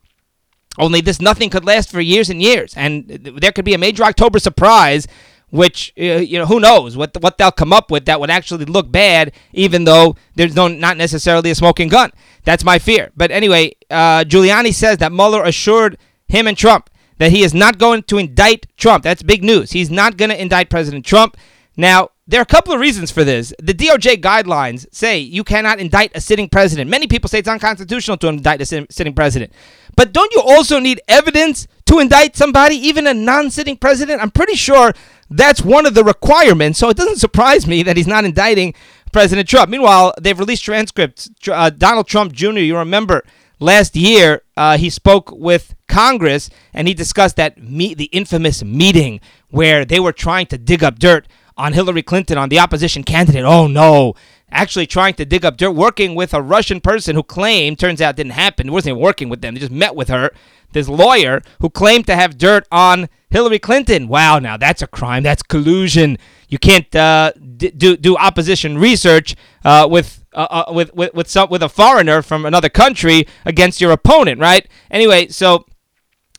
Only 0.78 1.00
this 1.00 1.20
nothing 1.20 1.50
could 1.50 1.64
last 1.64 1.90
for 1.90 2.00
years 2.00 2.28
and 2.30 2.42
years. 2.42 2.74
And 2.76 3.08
there 3.08 3.52
could 3.52 3.64
be 3.64 3.74
a 3.74 3.78
major 3.78 4.04
October 4.04 4.38
surprise, 4.38 5.06
which, 5.50 5.92
uh, 5.98 6.02
you 6.02 6.38
know, 6.38 6.46
who 6.46 6.60
knows 6.60 6.96
what, 6.96 7.16
what 7.20 7.38
they'll 7.38 7.52
come 7.52 7.72
up 7.72 7.90
with 7.90 8.04
that 8.06 8.20
would 8.20 8.30
actually 8.30 8.66
look 8.66 8.90
bad, 8.90 9.32
even 9.52 9.84
though 9.84 10.16
there's 10.34 10.54
no 10.54 10.68
not 10.68 10.96
necessarily 10.96 11.50
a 11.50 11.54
smoking 11.54 11.88
gun. 11.88 12.10
That's 12.44 12.64
my 12.64 12.78
fear. 12.78 13.10
But 13.16 13.30
anyway, 13.30 13.72
uh, 13.90 14.24
Giuliani 14.24 14.74
says 14.74 14.98
that 14.98 15.12
Mueller 15.12 15.42
assured 15.44 15.96
him 16.28 16.46
and 16.46 16.56
Trump 16.56 16.90
that 17.18 17.30
he 17.30 17.42
is 17.42 17.54
not 17.54 17.78
going 17.78 18.02
to 18.04 18.18
indict 18.18 18.66
Trump. 18.76 19.02
That's 19.02 19.22
big 19.22 19.42
news. 19.42 19.72
He's 19.72 19.90
not 19.90 20.16
going 20.16 20.30
to 20.30 20.40
indict 20.40 20.68
President 20.68 21.06
Trump. 21.06 21.36
Now, 21.76 22.10
there 22.28 22.40
are 22.40 22.42
a 22.42 22.46
couple 22.46 22.74
of 22.74 22.80
reasons 22.80 23.10
for 23.10 23.22
this. 23.22 23.54
The 23.62 23.72
DOJ 23.72 24.20
guidelines 24.20 24.86
say 24.92 25.18
you 25.18 25.44
cannot 25.44 25.78
indict 25.78 26.10
a 26.14 26.20
sitting 26.20 26.48
president. 26.48 26.90
Many 26.90 27.06
people 27.06 27.28
say 27.28 27.38
it's 27.38 27.48
unconstitutional 27.48 28.16
to 28.18 28.28
indict 28.28 28.60
a 28.60 28.86
sitting 28.90 29.14
president. 29.14 29.52
But 29.96 30.12
don't 30.12 30.32
you 30.34 30.42
also 30.42 30.80
need 30.80 31.00
evidence 31.06 31.68
to 31.86 32.00
indict 32.00 32.36
somebody, 32.36 32.74
even 32.76 33.06
a 33.06 33.14
non 33.14 33.50
sitting 33.50 33.76
president? 33.76 34.20
I'm 34.20 34.32
pretty 34.32 34.56
sure 34.56 34.92
that's 35.30 35.62
one 35.62 35.86
of 35.86 35.94
the 35.94 36.02
requirements. 36.02 36.78
So 36.78 36.88
it 36.88 36.96
doesn't 36.96 37.16
surprise 37.16 37.66
me 37.66 37.82
that 37.84 37.96
he's 37.96 38.08
not 38.08 38.24
indicting 38.24 38.74
President 39.12 39.48
Trump. 39.48 39.70
Meanwhile, 39.70 40.14
they've 40.20 40.38
released 40.38 40.64
transcripts. 40.64 41.30
Uh, 41.48 41.70
Donald 41.70 42.08
Trump 42.08 42.32
Jr., 42.32 42.58
you 42.58 42.76
remember 42.76 43.22
last 43.60 43.94
year, 43.94 44.42
uh, 44.56 44.76
he 44.76 44.90
spoke 44.90 45.30
with 45.30 45.74
Congress 45.88 46.50
and 46.74 46.88
he 46.88 46.94
discussed 46.94 47.36
that 47.36 47.62
meet, 47.62 47.98
the 47.98 48.06
infamous 48.06 48.64
meeting 48.64 49.20
where 49.50 49.84
they 49.84 50.00
were 50.00 50.12
trying 50.12 50.46
to 50.46 50.58
dig 50.58 50.82
up 50.82 50.98
dirt 50.98 51.26
on 51.56 51.72
Hillary 51.72 52.02
Clinton, 52.02 52.38
on 52.38 52.48
the 52.48 52.58
opposition 52.58 53.02
candidate. 53.02 53.44
Oh 53.44 53.66
no. 53.66 54.14
Actually 54.50 54.86
trying 54.86 55.14
to 55.14 55.24
dig 55.24 55.44
up 55.44 55.56
dirt, 55.56 55.72
working 55.72 56.14
with 56.14 56.32
a 56.32 56.40
Russian 56.40 56.80
person 56.80 57.16
who 57.16 57.22
claimed, 57.22 57.78
turns 57.78 58.00
out 58.00 58.14
didn't 58.14 58.32
happen, 58.32 58.70
wasn't 58.70 58.92
even 58.92 59.02
working 59.02 59.28
with 59.28 59.40
them, 59.40 59.54
they 59.54 59.60
just 59.60 59.72
met 59.72 59.96
with 59.96 60.08
her, 60.08 60.30
this 60.72 60.88
lawyer 60.88 61.42
who 61.60 61.68
claimed 61.68 62.06
to 62.06 62.14
have 62.14 62.38
dirt 62.38 62.66
on 62.70 63.08
Hillary 63.30 63.58
Clinton. 63.58 64.08
Wow, 64.08 64.38
now 64.38 64.56
that's 64.56 64.82
a 64.82 64.86
crime. 64.86 65.22
That's 65.22 65.42
collusion. 65.42 66.18
You 66.48 66.58
can't 66.58 66.94
uh, 66.94 67.32
d- 67.56 67.70
do 67.70 67.96
do 67.96 68.16
opposition 68.16 68.78
research 68.78 69.34
uh, 69.64 69.88
with 69.90 70.24
uh, 70.32 70.46
uh, 70.68 70.72
with 70.72 70.94
with 70.94 71.12
with 71.12 71.28
some 71.28 71.48
with 71.50 71.62
a 71.62 71.68
foreigner 71.68 72.22
from 72.22 72.46
another 72.46 72.68
country 72.68 73.26
against 73.44 73.80
your 73.80 73.90
opponent, 73.90 74.40
right? 74.40 74.68
Anyway, 74.90 75.28
so 75.28 75.66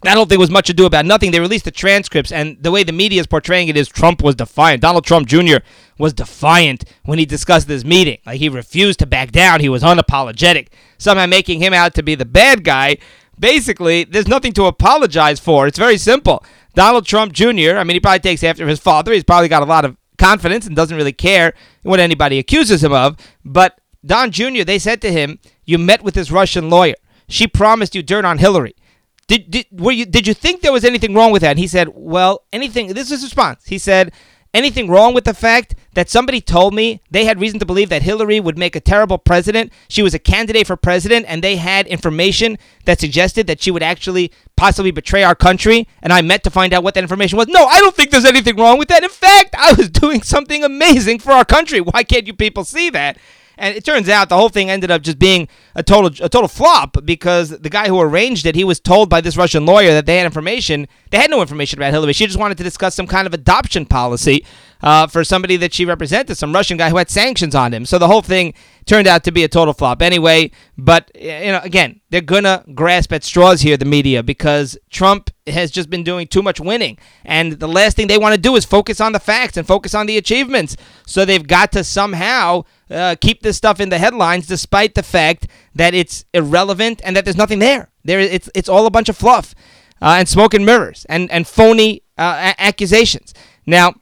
I 0.03 0.13
don't 0.13 0.23
think 0.23 0.29
there 0.29 0.39
was 0.39 0.51
much 0.51 0.69
ado 0.69 0.85
about 0.85 1.05
nothing. 1.05 1.31
They 1.31 1.39
released 1.39 1.65
the 1.65 1.71
transcripts, 1.71 2.31
and 2.31 2.61
the 2.61 2.69
way 2.71 2.83
the 2.83 2.91
media 2.91 3.19
is 3.19 3.25
portraying 3.25 3.67
it 3.67 3.75
is 3.75 3.87
Trump 3.87 4.21
was 4.21 4.35
defiant. 4.35 4.81
Donald 4.81 5.05
Trump 5.05 5.27
Jr. 5.27 5.57
was 5.97 6.13
defiant 6.13 6.85
when 7.03 7.17
he 7.17 7.25
discussed 7.25 7.67
this 7.67 7.83
meeting. 7.83 8.19
Like 8.23 8.39
he 8.39 8.47
refused 8.47 8.99
to 8.99 9.07
back 9.07 9.31
down. 9.31 9.59
He 9.59 9.69
was 9.69 9.81
unapologetic, 9.81 10.67
somehow 10.99 11.25
making 11.25 11.61
him 11.61 11.73
out 11.73 11.95
to 11.95 12.03
be 12.03 12.13
the 12.13 12.25
bad 12.25 12.63
guy. 12.63 12.97
Basically, 13.39 14.03
there's 14.03 14.27
nothing 14.27 14.53
to 14.53 14.65
apologize 14.65 15.39
for. 15.39 15.65
It's 15.65 15.79
very 15.79 15.97
simple. 15.97 16.43
Donald 16.75 17.07
Trump 17.07 17.33
Jr., 17.33 17.77
I 17.77 17.83
mean, 17.83 17.95
he 17.95 17.99
probably 17.99 18.19
takes 18.19 18.43
after 18.43 18.67
his 18.67 18.79
father. 18.79 19.11
He's 19.11 19.23
probably 19.23 19.49
got 19.49 19.63
a 19.63 19.65
lot 19.65 19.83
of 19.83 19.97
confidence 20.19 20.67
and 20.67 20.75
doesn't 20.75 20.97
really 20.97 21.13
care 21.13 21.53
what 21.81 21.99
anybody 21.99 22.37
accuses 22.37 22.83
him 22.83 22.93
of. 22.93 23.17
But 23.43 23.79
Don 24.05 24.29
Jr., 24.29 24.63
they 24.63 24.77
said 24.77 25.01
to 25.01 25.11
him, 25.11 25.39
You 25.65 25.79
met 25.79 26.03
with 26.03 26.13
this 26.13 26.29
Russian 26.29 26.69
lawyer. 26.69 26.95
She 27.27 27.47
promised 27.47 27.95
you 27.95 28.03
dirt 28.03 28.25
on 28.25 28.37
Hillary. 28.37 28.75
Did 29.27 29.51
did 29.51 29.65
were 29.71 29.91
you 29.91 30.05
did 30.05 30.25
you 30.25 30.33
think 30.33 30.61
there 30.61 30.71
was 30.71 30.85
anything 30.85 31.13
wrong 31.13 31.31
with 31.31 31.41
that? 31.41 31.51
And 31.51 31.59
he 31.59 31.67
said, 31.67 31.89
"Well, 31.93 32.43
anything." 32.53 32.87
This 32.87 33.05
is 33.05 33.21
his 33.21 33.23
response. 33.23 33.65
He 33.65 33.77
said, 33.77 34.13
"Anything 34.53 34.89
wrong 34.89 35.13
with 35.13 35.25
the 35.25 35.33
fact 35.33 35.75
that 35.95 36.09
somebody 36.09 36.39
told 36.39 36.73
me 36.73 37.01
they 37.11 37.25
had 37.25 37.41
reason 37.41 37.59
to 37.59 37.65
believe 37.65 37.89
that 37.89 38.03
Hillary 38.03 38.39
would 38.39 38.57
make 38.57 38.73
a 38.75 38.79
terrible 38.79 39.17
president? 39.17 39.73
She 39.89 40.01
was 40.01 40.13
a 40.13 40.19
candidate 40.19 40.65
for 40.65 40.77
president, 40.77 41.25
and 41.27 41.43
they 41.43 41.57
had 41.57 41.87
information 41.87 42.57
that 42.85 43.01
suggested 43.01 43.47
that 43.47 43.61
she 43.61 43.69
would 43.69 43.83
actually 43.83 44.31
possibly 44.55 44.91
betray 44.91 45.23
our 45.23 45.35
country. 45.35 45.89
And 46.01 46.13
I 46.13 46.21
met 46.21 46.45
to 46.45 46.49
find 46.49 46.73
out 46.73 46.83
what 46.83 46.93
that 46.93 47.03
information 47.03 47.37
was. 47.37 47.47
No, 47.49 47.65
I 47.65 47.79
don't 47.81 47.95
think 47.95 48.11
there's 48.11 48.23
anything 48.23 48.55
wrong 48.55 48.79
with 48.79 48.87
that. 48.87 49.03
In 49.03 49.09
fact, 49.09 49.55
I 49.57 49.73
was 49.73 49.89
doing 50.03 50.21
something 50.21 50.63
amazing 50.63 51.19
for 51.19 51.33
our 51.33 51.45
country. 51.45 51.81
Why 51.81 52.03
can't 52.03 52.27
you 52.27 52.33
people 52.33 52.63
see 52.63 52.89
that?" 52.91 53.17
And 53.57 53.75
it 53.75 53.83
turns 53.83 54.07
out 54.09 54.29
the 54.29 54.37
whole 54.37 54.49
thing 54.49 54.69
ended 54.69 54.91
up 54.91 55.01
just 55.01 55.19
being 55.19 55.47
a 55.75 55.83
total 55.83 56.25
a 56.25 56.29
total 56.29 56.47
flop 56.47 56.97
because 57.05 57.49
the 57.49 57.69
guy 57.69 57.87
who 57.87 57.99
arranged 57.99 58.45
it, 58.45 58.55
he 58.55 58.63
was 58.63 58.79
told 58.79 59.09
by 59.09 59.21
this 59.21 59.35
Russian 59.37 59.65
lawyer 59.65 59.91
that 59.91 60.05
they 60.05 60.17
had 60.17 60.25
information. 60.25 60.87
They 61.11 61.17
had 61.17 61.31
no 61.31 61.41
information 61.41 61.79
about 61.79 61.91
Hillary. 61.91 62.13
She 62.13 62.25
just 62.25 62.39
wanted 62.39 62.57
to 62.57 62.63
discuss 62.63 62.95
some 62.95 63.07
kind 63.07 63.25
of 63.25 63.33
adoption 63.33 63.85
policy 63.85 64.45
uh, 64.81 65.07
for 65.07 65.23
somebody 65.23 65.57
that 65.57 65.73
she 65.73 65.85
represented, 65.85 66.37
some 66.37 66.53
Russian 66.53 66.77
guy 66.77 66.89
who 66.89 66.97
had 66.97 67.09
sanctions 67.09 67.55
on 67.55 67.73
him. 67.73 67.85
So 67.85 67.97
the 67.97 68.07
whole 68.07 68.21
thing 68.21 68.53
turned 68.85 69.07
out 69.07 69.23
to 69.23 69.31
be 69.31 69.43
a 69.43 69.47
total 69.47 69.73
flop 69.73 70.01
anyway. 70.01 70.51
But 70.77 71.11
you 71.15 71.51
know, 71.51 71.61
again, 71.63 72.01
they're 72.09 72.21
gonna 72.21 72.63
grasp 72.73 73.11
at 73.13 73.23
straws 73.23 73.61
here, 73.61 73.77
the 73.77 73.85
media, 73.85 74.23
because 74.23 74.77
Trump 74.89 75.31
has 75.47 75.71
just 75.71 75.89
been 75.89 76.03
doing 76.03 76.27
too 76.27 76.41
much 76.41 76.59
winning, 76.59 76.97
and 77.25 77.53
the 77.53 77.67
last 77.67 77.95
thing 77.95 78.07
they 78.07 78.17
want 78.17 78.35
to 78.35 78.41
do 78.41 78.55
is 78.55 78.65
focus 78.65 79.01
on 79.01 79.13
the 79.13 79.19
facts 79.19 79.57
and 79.57 79.65
focus 79.65 79.93
on 79.93 80.05
the 80.05 80.17
achievements. 80.17 80.77
So 81.05 81.25
they've 81.25 81.45
got 81.45 81.71
to 81.73 81.83
somehow 81.83 82.63
uh, 82.89 83.15
keep 83.19 83.41
this 83.41 83.57
stuff 83.57 83.79
in 83.79 83.89
the 83.89 83.97
headlines, 83.97 84.47
despite 84.47 84.95
the 84.95 85.03
fact 85.03 85.47
that 85.75 85.93
it's 85.93 86.25
irrelevant 86.33 87.01
and 87.03 87.15
that 87.15 87.25
there's 87.25 87.37
nothing 87.37 87.59
there. 87.59 87.89
There, 88.03 88.19
it's 88.19 88.49
it's 88.55 88.69
all 88.69 88.85
a 88.85 88.91
bunch 88.91 89.09
of 89.09 89.17
fluff 89.17 89.53
uh, 90.01 90.15
and 90.19 90.29
smoke 90.29 90.53
and 90.53 90.65
mirrors 90.65 91.05
and 91.09 91.29
and 91.31 91.47
phony 91.47 92.03
uh, 92.17 92.53
a- 92.53 92.61
accusations. 92.61 93.33
Now 93.65 93.95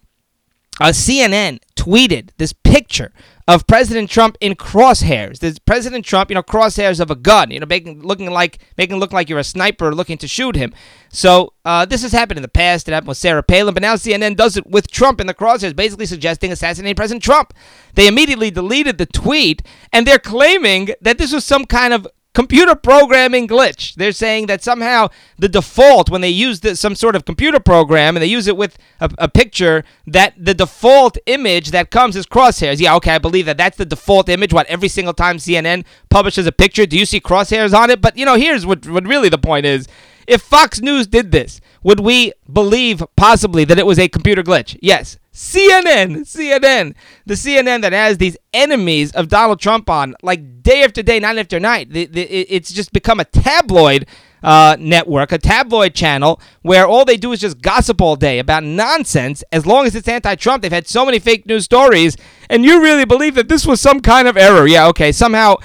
uh, 0.82 0.90
CNN 0.90 1.60
tweeted 1.76 2.30
this 2.38 2.54
picture 2.54 3.12
of 3.48 3.68
President 3.68 4.10
Trump 4.10 4.38
in 4.42 4.56
crosshairs. 4.56 5.40
There's 5.40 5.60
President 5.60 6.04
Trump, 6.04 6.32
you 6.32 6.36
know, 6.36 6.42
crosshairs 6.42 7.00
of 7.00 7.12
a 7.12 7.16
gun, 7.16 7.52
you 7.52 7.60
know, 7.60 7.68
making 7.68 8.02
looking 8.02 8.32
like 8.32 8.60
making 8.78 8.98
look 8.98 9.14
like 9.14 9.30
you're 9.30 9.40
a 9.40 9.44
sniper 9.44 9.94
looking 9.94 10.18
to 10.18 10.28
shoot 10.28 10.56
him. 10.56 10.74
So 11.10 11.54
uh, 11.64 11.86
this 11.86 12.02
has 12.02 12.12
happened 12.12 12.40
in 12.40 12.42
the 12.42 12.48
past. 12.48 12.88
It 12.88 12.94
happened 12.94 13.10
with 13.10 13.18
Sarah 13.18 13.44
Palin, 13.44 13.74
but 13.74 13.84
now 13.84 13.96
CNN 13.96 14.36
does 14.36 14.58
it 14.58 14.66
with 14.66 14.90
Trump 14.90 15.22
in 15.22 15.28
the 15.28 15.34
crosshairs, 15.34 15.76
basically 15.76 16.08
suggesting 16.08 16.52
assassinating 16.52 16.96
President 16.96 17.24
Trump. 17.24 17.54
They 17.94 18.08
immediately 18.08 18.50
deleted 18.50 18.98
the 18.98 19.06
tweet, 19.06 19.62
and 19.94 20.08
they're 20.08 20.20
claiming 20.20 20.90
that 21.02 21.20
this 21.20 21.32
was 21.32 21.46
some 21.46 21.66
kind 21.66 21.94
of 21.94 22.08
computer 22.36 22.76
programming 22.76 23.48
glitch. 23.48 23.96
They're 23.96 24.12
saying 24.12 24.46
that 24.48 24.62
somehow 24.62 25.08
the 25.40 25.50
default, 25.50 26.10
when 26.10 26.22
they 26.22 26.30
use 26.30 26.60
this, 26.60 26.80
some 26.80 26.94
sort 26.94 27.16
of 27.16 27.26
computer 27.26 27.60
program 27.60 28.16
and 28.16 28.22
they 28.22 28.28
use 28.28 28.46
it 28.46 28.58
with 28.58 28.78
a, 29.00 29.10
a, 29.18 29.30
picture, 29.30 29.84
that 30.06 30.34
the 30.38 30.54
default 30.54 31.18
image 31.26 31.72
that 31.72 31.90
comes 31.90 32.16
is 32.16 32.28
crosshairs. 32.28 32.80
Yeah, 32.80 32.96
okay, 32.98 33.16
I 33.16 33.20
believe 33.20 33.46
that 33.48 33.58
that's 33.58 33.78
the 33.78 33.86
default 33.86 34.30
image. 34.30 34.54
What 34.54 34.68
every 34.68 34.90
single 34.90 35.14
time 35.14 35.38
CNN 35.38 35.86
publishes 36.10 36.46
a 36.46 36.52
picture, 36.52 36.86
do 36.86 37.00
you 37.00 37.06
see 37.06 37.22
crosshairs 37.22 37.74
on 37.74 37.90
it? 37.90 38.02
But 38.02 38.18
you 38.18 38.26
know, 38.26 38.36
here's 38.36 38.66
what 38.66 38.86
what 38.88 39.08
really 39.08 39.30
the 39.30 39.40
point 39.40 39.66
is. 39.66 39.88
If 40.28 40.42
Fox 40.42 40.82
News 40.82 41.08
did 41.08 41.32
this, 41.32 41.62
would 41.84 42.00
we 42.00 42.34
believe 42.52 43.04
possibly 43.16 43.66
that 43.66 43.78
it 43.78 43.86
was 43.86 44.00
a 44.00 44.08
computer 44.08 44.44
glitch? 44.44 44.78
Yes. 44.82 45.18
CNN, 45.34 46.20
CNN, 46.22 46.96
the 47.26 47.34
CNN 47.34 47.82
that 47.82 47.92
has 47.92 48.18
these 48.18 48.38
enemies 48.54 49.12
of 49.12 49.28
Donald 49.28 49.60
Trump 49.60 49.90
on 49.90 50.16
like 50.24 50.64
day 50.64 50.84
after 50.84 51.04
day, 51.04 51.20
night 51.20 51.38
after 51.38 51.60
night. 51.60 51.90
The, 51.92 52.06
the, 52.06 52.22
it's 52.22 52.72
just 52.72 52.94
become 52.94 53.20
a 53.20 53.26
tabloid 53.26 54.08
uh, 54.46 54.78
network, 54.80 55.32
a 55.32 55.38
tabloid 55.38 55.94
channel 55.94 56.40
where 56.62 56.88
all 56.88 57.04
they 57.04 57.18
do 57.18 57.34
is 57.34 57.40
just 57.40 57.62
gossip 57.62 58.00
all 58.00 58.16
day 58.16 58.40
about 58.40 58.64
nonsense. 58.64 59.44
As 59.52 59.66
long 59.66 59.86
as 59.86 59.96
it's 59.96 60.08
anti-Trump, 60.08 60.62
they've 60.62 60.72
had 60.72 60.88
so 60.88 61.06
many 61.06 61.20
fake 61.20 61.46
news 61.46 61.66
stories, 61.66 62.16
and 62.50 62.64
you 62.64 62.82
really 62.82 63.06
believe 63.06 63.36
that 63.36 63.50
this 63.50 63.66
was 63.66 63.82
some 63.82 64.00
kind 64.02 64.28
of 64.28 64.38
error? 64.38 64.68
Yeah, 64.68 64.88
okay, 64.88 65.12
somehow. 65.12 65.58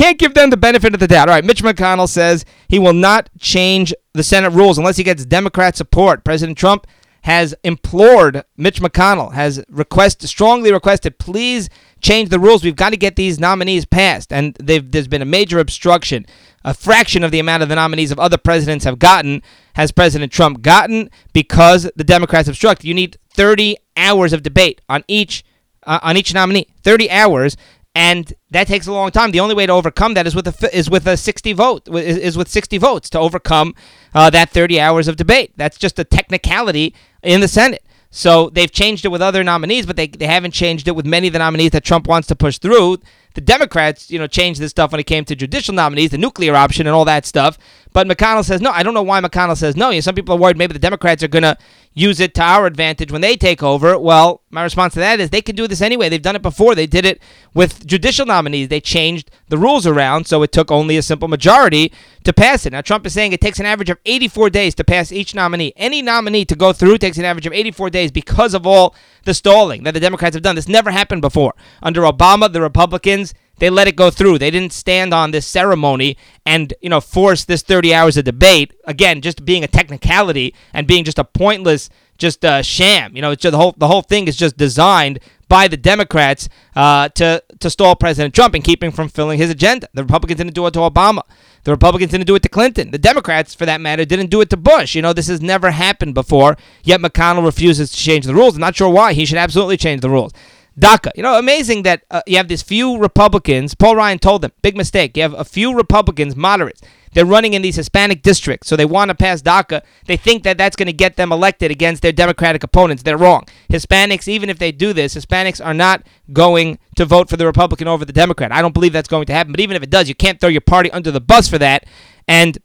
Can't 0.00 0.18
give 0.18 0.32
them 0.32 0.48
the 0.48 0.56
benefit 0.56 0.94
of 0.94 1.00
the 1.00 1.06
doubt. 1.06 1.28
All 1.28 1.34
right, 1.34 1.44
Mitch 1.44 1.62
McConnell 1.62 2.08
says 2.08 2.46
he 2.70 2.78
will 2.78 2.94
not 2.94 3.28
change 3.38 3.92
the 4.14 4.22
Senate 4.22 4.48
rules 4.54 4.78
unless 4.78 4.96
he 4.96 5.04
gets 5.04 5.26
Democrat 5.26 5.76
support. 5.76 6.24
President 6.24 6.56
Trump 6.56 6.86
has 7.24 7.54
implored 7.64 8.42
Mitch 8.56 8.80
McConnell, 8.80 9.34
has 9.34 9.62
requested, 9.68 10.30
strongly 10.30 10.72
requested, 10.72 11.18
please 11.18 11.68
change 12.00 12.30
the 12.30 12.38
rules. 12.38 12.64
We've 12.64 12.74
got 12.74 12.90
to 12.90 12.96
get 12.96 13.16
these 13.16 13.38
nominees 13.38 13.84
passed. 13.84 14.32
And 14.32 14.56
there's 14.58 15.06
been 15.06 15.20
a 15.20 15.26
major 15.26 15.58
obstruction. 15.58 16.24
A 16.64 16.72
fraction 16.72 17.22
of 17.22 17.30
the 17.30 17.38
amount 17.38 17.62
of 17.62 17.68
the 17.68 17.74
nominees 17.74 18.10
of 18.10 18.18
other 18.18 18.38
presidents 18.38 18.86
have 18.86 18.98
gotten 18.98 19.42
has 19.74 19.92
President 19.92 20.32
Trump 20.32 20.62
gotten 20.62 21.10
because 21.34 21.90
the 21.94 22.04
Democrats 22.04 22.48
obstruct. 22.48 22.84
You 22.84 22.94
need 22.94 23.18
30 23.34 23.76
hours 23.98 24.32
of 24.32 24.42
debate 24.42 24.80
on 24.88 25.04
each 25.08 25.44
uh, 25.86 25.98
on 26.02 26.16
each 26.16 26.32
nominee. 26.32 26.66
30 26.82 27.10
hours 27.10 27.56
and 28.00 28.32
that 28.50 28.66
takes 28.66 28.86
a 28.86 28.92
long 28.92 29.10
time. 29.10 29.30
The 29.30 29.40
only 29.40 29.54
way 29.54 29.66
to 29.66 29.72
overcome 29.74 30.14
that 30.14 30.26
is 30.26 30.34
with 30.34 30.46
a 30.46 30.74
is 30.76 30.88
with 30.88 31.06
a 31.06 31.18
60 31.18 31.52
vote 31.52 31.86
is, 31.86 32.34
with 32.34 32.48
60 32.48 32.78
votes 32.78 33.10
to 33.10 33.18
overcome 33.18 33.74
uh, 34.14 34.30
that 34.30 34.48
30 34.48 34.80
hours 34.80 35.06
of 35.06 35.16
debate. 35.16 35.52
That's 35.56 35.76
just 35.76 35.98
a 35.98 36.04
technicality 36.04 36.94
in 37.22 37.42
the 37.42 37.48
Senate. 37.48 37.84
So 38.10 38.48
they've 38.48 38.72
changed 38.72 39.04
it 39.04 39.08
with 39.08 39.20
other 39.20 39.44
nominees, 39.44 39.84
but 39.84 39.96
they, 39.96 40.06
they 40.06 40.26
haven't 40.26 40.52
changed 40.52 40.88
it 40.88 40.96
with 40.96 41.04
many 41.04 41.26
of 41.26 41.34
the 41.34 41.40
nominees 41.40 41.72
that 41.72 41.84
Trump 41.84 42.08
wants 42.08 42.26
to 42.28 42.34
push 42.34 42.56
through. 42.56 42.96
The 43.34 43.40
Democrats, 43.40 44.10
you 44.10 44.18
know, 44.18 44.26
changed 44.26 44.60
this 44.60 44.70
stuff 44.70 44.92
when 44.92 45.00
it 45.00 45.06
came 45.06 45.24
to 45.26 45.36
judicial 45.36 45.74
nominees, 45.74 46.10
the 46.10 46.18
nuclear 46.18 46.54
option, 46.54 46.86
and 46.86 46.94
all 46.94 47.04
that 47.04 47.26
stuff. 47.26 47.58
But 47.92 48.06
McConnell 48.06 48.44
says 48.44 48.60
no. 48.60 48.70
I 48.70 48.82
don't 48.82 48.94
know 48.94 49.02
why 49.02 49.20
McConnell 49.20 49.56
says 49.56 49.76
no. 49.76 49.90
You 49.90 49.96
know, 49.96 50.00
some 50.00 50.14
people 50.14 50.34
are 50.34 50.38
worried 50.38 50.56
maybe 50.56 50.72
the 50.72 50.78
Democrats 50.78 51.22
are 51.22 51.28
going 51.28 51.42
to 51.42 51.56
use 51.92 52.20
it 52.20 52.34
to 52.34 52.42
our 52.42 52.66
advantage 52.66 53.10
when 53.10 53.20
they 53.20 53.36
take 53.36 53.62
over. 53.62 53.98
Well, 53.98 54.42
my 54.50 54.62
response 54.62 54.94
to 54.94 55.00
that 55.00 55.18
is 55.18 55.30
they 55.30 55.42
can 55.42 55.56
do 55.56 55.66
this 55.66 55.80
anyway. 55.80 56.08
They've 56.08 56.22
done 56.22 56.36
it 56.36 56.42
before. 56.42 56.74
They 56.74 56.86
did 56.86 57.04
it 57.04 57.20
with 57.52 57.84
judicial 57.86 58.26
nominees. 58.26 58.68
They 58.68 58.80
changed 58.80 59.30
the 59.48 59.58
rules 59.58 59.86
around, 59.86 60.26
so 60.28 60.42
it 60.44 60.52
took 60.52 60.70
only 60.70 60.96
a 60.96 61.02
simple 61.02 61.26
majority 61.26 61.92
to 62.22 62.32
pass 62.32 62.64
it. 62.64 62.72
Now, 62.72 62.80
Trump 62.80 63.06
is 63.06 63.12
saying 63.12 63.32
it 63.32 63.40
takes 63.40 63.58
an 63.58 63.66
average 63.66 63.90
of 63.90 63.98
84 64.06 64.50
days 64.50 64.74
to 64.76 64.84
pass 64.84 65.10
each 65.10 65.34
nominee. 65.34 65.72
Any 65.76 66.00
nominee 66.00 66.44
to 66.44 66.54
go 66.54 66.72
through 66.72 66.98
takes 66.98 67.18
an 67.18 67.24
average 67.24 67.46
of 67.46 67.52
84 67.52 67.90
days 67.90 68.12
because 68.12 68.54
of 68.54 68.66
all 68.66 68.94
the 69.24 69.34
stalling 69.34 69.82
that 69.82 69.94
the 69.94 70.00
Democrats 70.00 70.36
have 70.36 70.42
done. 70.42 70.54
This 70.54 70.68
never 70.68 70.92
happened 70.92 71.22
before. 71.22 71.54
Under 71.82 72.02
Obama, 72.02 72.52
the 72.52 72.60
Republicans 72.60 73.29
they 73.60 73.70
let 73.70 73.86
it 73.86 73.94
go 73.94 74.10
through. 74.10 74.38
They 74.38 74.50
didn't 74.50 74.72
stand 74.72 75.14
on 75.14 75.30
this 75.30 75.46
ceremony 75.46 76.16
and, 76.44 76.74
you 76.80 76.88
know, 76.88 77.00
force 77.00 77.44
this 77.44 77.62
30 77.62 77.94
hours 77.94 78.16
of 78.16 78.24
debate. 78.24 78.74
Again, 78.86 79.20
just 79.20 79.44
being 79.44 79.62
a 79.62 79.68
technicality 79.68 80.54
and 80.74 80.86
being 80.86 81.04
just 81.04 81.18
a 81.18 81.24
pointless, 81.24 81.88
just 82.18 82.42
a 82.42 82.62
sham. 82.62 83.14
You 83.14 83.22
know, 83.22 83.30
it's 83.30 83.42
just, 83.42 83.52
the 83.52 83.58
whole 83.58 83.74
the 83.76 83.88
whole 83.88 84.02
thing 84.02 84.28
is 84.28 84.36
just 84.36 84.56
designed 84.56 85.20
by 85.48 85.66
the 85.68 85.76
Democrats 85.76 86.48
uh, 86.74 87.08
to 87.10 87.42
to 87.58 87.68
stall 87.68 87.96
President 87.96 88.34
Trump 88.34 88.54
and 88.54 88.64
keep 88.64 88.82
him 88.82 88.92
from 88.92 89.08
filling 89.08 89.38
his 89.38 89.50
agenda. 89.50 89.88
The 89.92 90.02
Republicans 90.04 90.38
didn't 90.38 90.54
do 90.54 90.66
it 90.66 90.72
to 90.72 90.80
Obama. 90.80 91.22
The 91.64 91.72
Republicans 91.72 92.12
didn't 92.12 92.26
do 92.26 92.34
it 92.36 92.42
to 92.42 92.48
Clinton. 92.48 92.90
The 92.90 92.98
Democrats, 92.98 93.54
for 93.54 93.66
that 93.66 93.80
matter, 93.80 94.04
didn't 94.06 94.30
do 94.30 94.40
it 94.40 94.48
to 94.50 94.56
Bush. 94.56 94.94
You 94.94 95.02
know, 95.02 95.12
this 95.12 95.26
has 95.28 95.42
never 95.42 95.70
happened 95.72 96.14
before. 96.14 96.56
Yet 96.82 97.00
McConnell 97.00 97.44
refuses 97.44 97.90
to 97.90 97.96
change 97.96 98.24
the 98.24 98.34
rules. 98.34 98.54
I'm 98.54 98.60
not 98.60 98.76
sure 98.76 98.88
why. 98.88 99.12
He 99.12 99.26
should 99.26 99.36
absolutely 99.36 99.76
change 99.76 100.00
the 100.00 100.08
rules. 100.08 100.32
DACA. 100.78 101.10
You 101.14 101.22
know, 101.22 101.38
amazing 101.38 101.82
that 101.82 102.04
uh, 102.10 102.22
you 102.26 102.36
have 102.36 102.48
these 102.48 102.62
few 102.62 102.98
Republicans. 102.98 103.74
Paul 103.74 103.96
Ryan 103.96 104.18
told 104.18 104.42
them, 104.42 104.52
big 104.62 104.76
mistake. 104.76 105.16
You 105.16 105.22
have 105.22 105.34
a 105.34 105.44
few 105.44 105.74
Republicans, 105.74 106.36
moderates. 106.36 106.80
They're 107.12 107.26
running 107.26 107.54
in 107.54 107.62
these 107.62 107.74
Hispanic 107.74 108.22
districts, 108.22 108.68
so 108.68 108.76
they 108.76 108.84
want 108.84 109.08
to 109.08 109.16
pass 109.16 109.42
DACA. 109.42 109.82
They 110.06 110.16
think 110.16 110.44
that 110.44 110.56
that's 110.56 110.76
going 110.76 110.86
to 110.86 110.92
get 110.92 111.16
them 111.16 111.32
elected 111.32 111.70
against 111.70 112.02
their 112.02 112.12
Democratic 112.12 112.62
opponents. 112.62 113.02
They're 113.02 113.18
wrong. 113.18 113.46
Hispanics, 113.68 114.28
even 114.28 114.48
if 114.48 114.58
they 114.58 114.70
do 114.70 114.92
this, 114.92 115.16
Hispanics 115.16 115.64
are 115.64 115.74
not 115.74 116.04
going 116.32 116.78
to 116.94 117.04
vote 117.04 117.28
for 117.28 117.36
the 117.36 117.46
Republican 117.46 117.88
over 117.88 118.04
the 118.04 118.12
Democrat. 118.12 118.52
I 118.52 118.62
don't 118.62 118.74
believe 118.74 118.92
that's 118.92 119.08
going 119.08 119.26
to 119.26 119.32
happen. 119.32 119.52
But 119.52 119.60
even 119.60 119.76
if 119.76 119.82
it 119.82 119.90
does, 119.90 120.08
you 120.08 120.14
can't 120.14 120.40
throw 120.40 120.48
your 120.48 120.60
party 120.60 120.90
under 120.92 121.10
the 121.10 121.20
bus 121.20 121.48
for 121.48 121.58
that. 121.58 121.84
And 122.28 122.58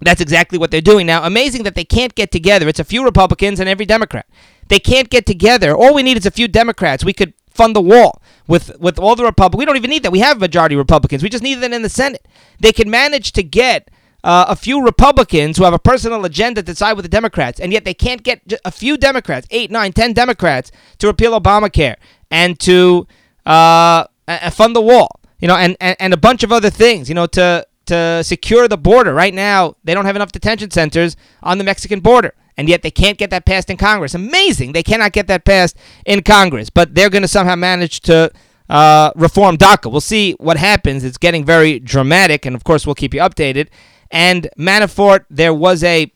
that's 0.00 0.20
exactly 0.20 0.58
what 0.58 0.70
they're 0.70 0.80
doing 0.80 1.06
now. 1.06 1.24
Amazing 1.24 1.64
that 1.64 1.74
they 1.74 1.84
can't 1.84 2.14
get 2.14 2.30
together. 2.30 2.68
It's 2.68 2.78
a 2.78 2.84
few 2.84 3.04
Republicans 3.04 3.60
and 3.60 3.68
every 3.68 3.84
Democrat. 3.84 4.26
They 4.68 4.78
can't 4.78 5.10
get 5.10 5.26
together. 5.26 5.76
All 5.76 5.94
we 5.94 6.02
need 6.02 6.16
is 6.16 6.26
a 6.26 6.30
few 6.30 6.48
Democrats. 6.48 7.04
We 7.04 7.12
could 7.12 7.34
fund 7.50 7.74
the 7.74 7.80
wall 7.80 8.22
with 8.46 8.78
with 8.78 8.98
all 8.98 9.16
the 9.16 9.24
Republicans. 9.24 9.58
We 9.58 9.66
don't 9.66 9.76
even 9.76 9.90
need 9.90 10.02
that. 10.04 10.12
We 10.12 10.20
have 10.20 10.40
majority 10.40 10.76
Republicans. 10.76 11.22
We 11.22 11.28
just 11.28 11.44
need 11.44 11.56
that 11.56 11.72
in 11.72 11.82
the 11.82 11.88
Senate. 11.88 12.26
They 12.60 12.72
can 12.72 12.88
manage 12.90 13.32
to 13.32 13.42
get 13.42 13.90
uh, 14.24 14.46
a 14.48 14.56
few 14.56 14.84
Republicans 14.84 15.56
who 15.56 15.64
have 15.64 15.74
a 15.74 15.78
personal 15.78 16.24
agenda 16.24 16.62
to 16.62 16.74
side 16.74 16.94
with 16.94 17.04
the 17.04 17.08
Democrats, 17.08 17.60
and 17.60 17.72
yet 17.72 17.84
they 17.84 17.94
can't 17.94 18.22
get 18.22 18.40
a 18.64 18.70
few 18.70 18.96
Democrats, 18.96 19.46
eight, 19.50 19.70
nine, 19.70 19.92
ten 19.92 20.12
Democrats, 20.12 20.70
to 20.98 21.06
repeal 21.06 21.38
Obamacare 21.38 21.96
and 22.30 22.58
to 22.60 23.06
uh, 23.46 24.04
fund 24.50 24.74
the 24.74 24.80
wall. 24.80 25.20
You 25.40 25.46
know, 25.46 25.56
and, 25.56 25.76
and, 25.80 25.96
and 26.00 26.12
a 26.12 26.16
bunch 26.16 26.42
of 26.42 26.50
other 26.50 26.70
things. 26.70 27.08
You 27.08 27.14
know, 27.14 27.26
to 27.26 27.66
to 27.86 28.22
secure 28.22 28.68
the 28.68 28.78
border. 28.78 29.14
Right 29.14 29.34
now, 29.34 29.76
they 29.84 29.94
don't 29.94 30.04
have 30.04 30.16
enough 30.16 30.32
detention 30.32 30.70
centers 30.70 31.16
on 31.42 31.58
the 31.58 31.64
Mexican 31.64 32.00
border 32.00 32.34
and 32.58 32.68
yet 32.68 32.82
they 32.82 32.90
can't 32.90 33.16
get 33.16 33.30
that 33.30 33.46
passed 33.46 33.70
in 33.70 33.76
Congress. 33.76 34.14
Amazing. 34.14 34.72
They 34.72 34.82
cannot 34.82 35.12
get 35.12 35.28
that 35.28 35.44
passed 35.44 35.78
in 36.04 36.22
Congress, 36.22 36.68
but 36.68 36.94
they're 36.94 37.08
going 37.08 37.22
to 37.22 37.28
somehow 37.28 37.54
manage 37.54 38.00
to 38.00 38.32
uh, 38.68 39.12
reform 39.14 39.56
DACA. 39.56 39.90
We'll 39.90 40.00
see 40.00 40.32
what 40.32 40.56
happens. 40.56 41.04
It's 41.04 41.16
getting 41.16 41.44
very 41.44 41.78
dramatic, 41.78 42.44
and 42.44 42.56
of 42.56 42.64
course, 42.64 42.84
we'll 42.84 42.96
keep 42.96 43.14
you 43.14 43.20
updated. 43.20 43.68
And 44.10 44.50
Manafort, 44.58 45.24
there 45.30 45.54
was 45.54 45.84
a 45.84 46.12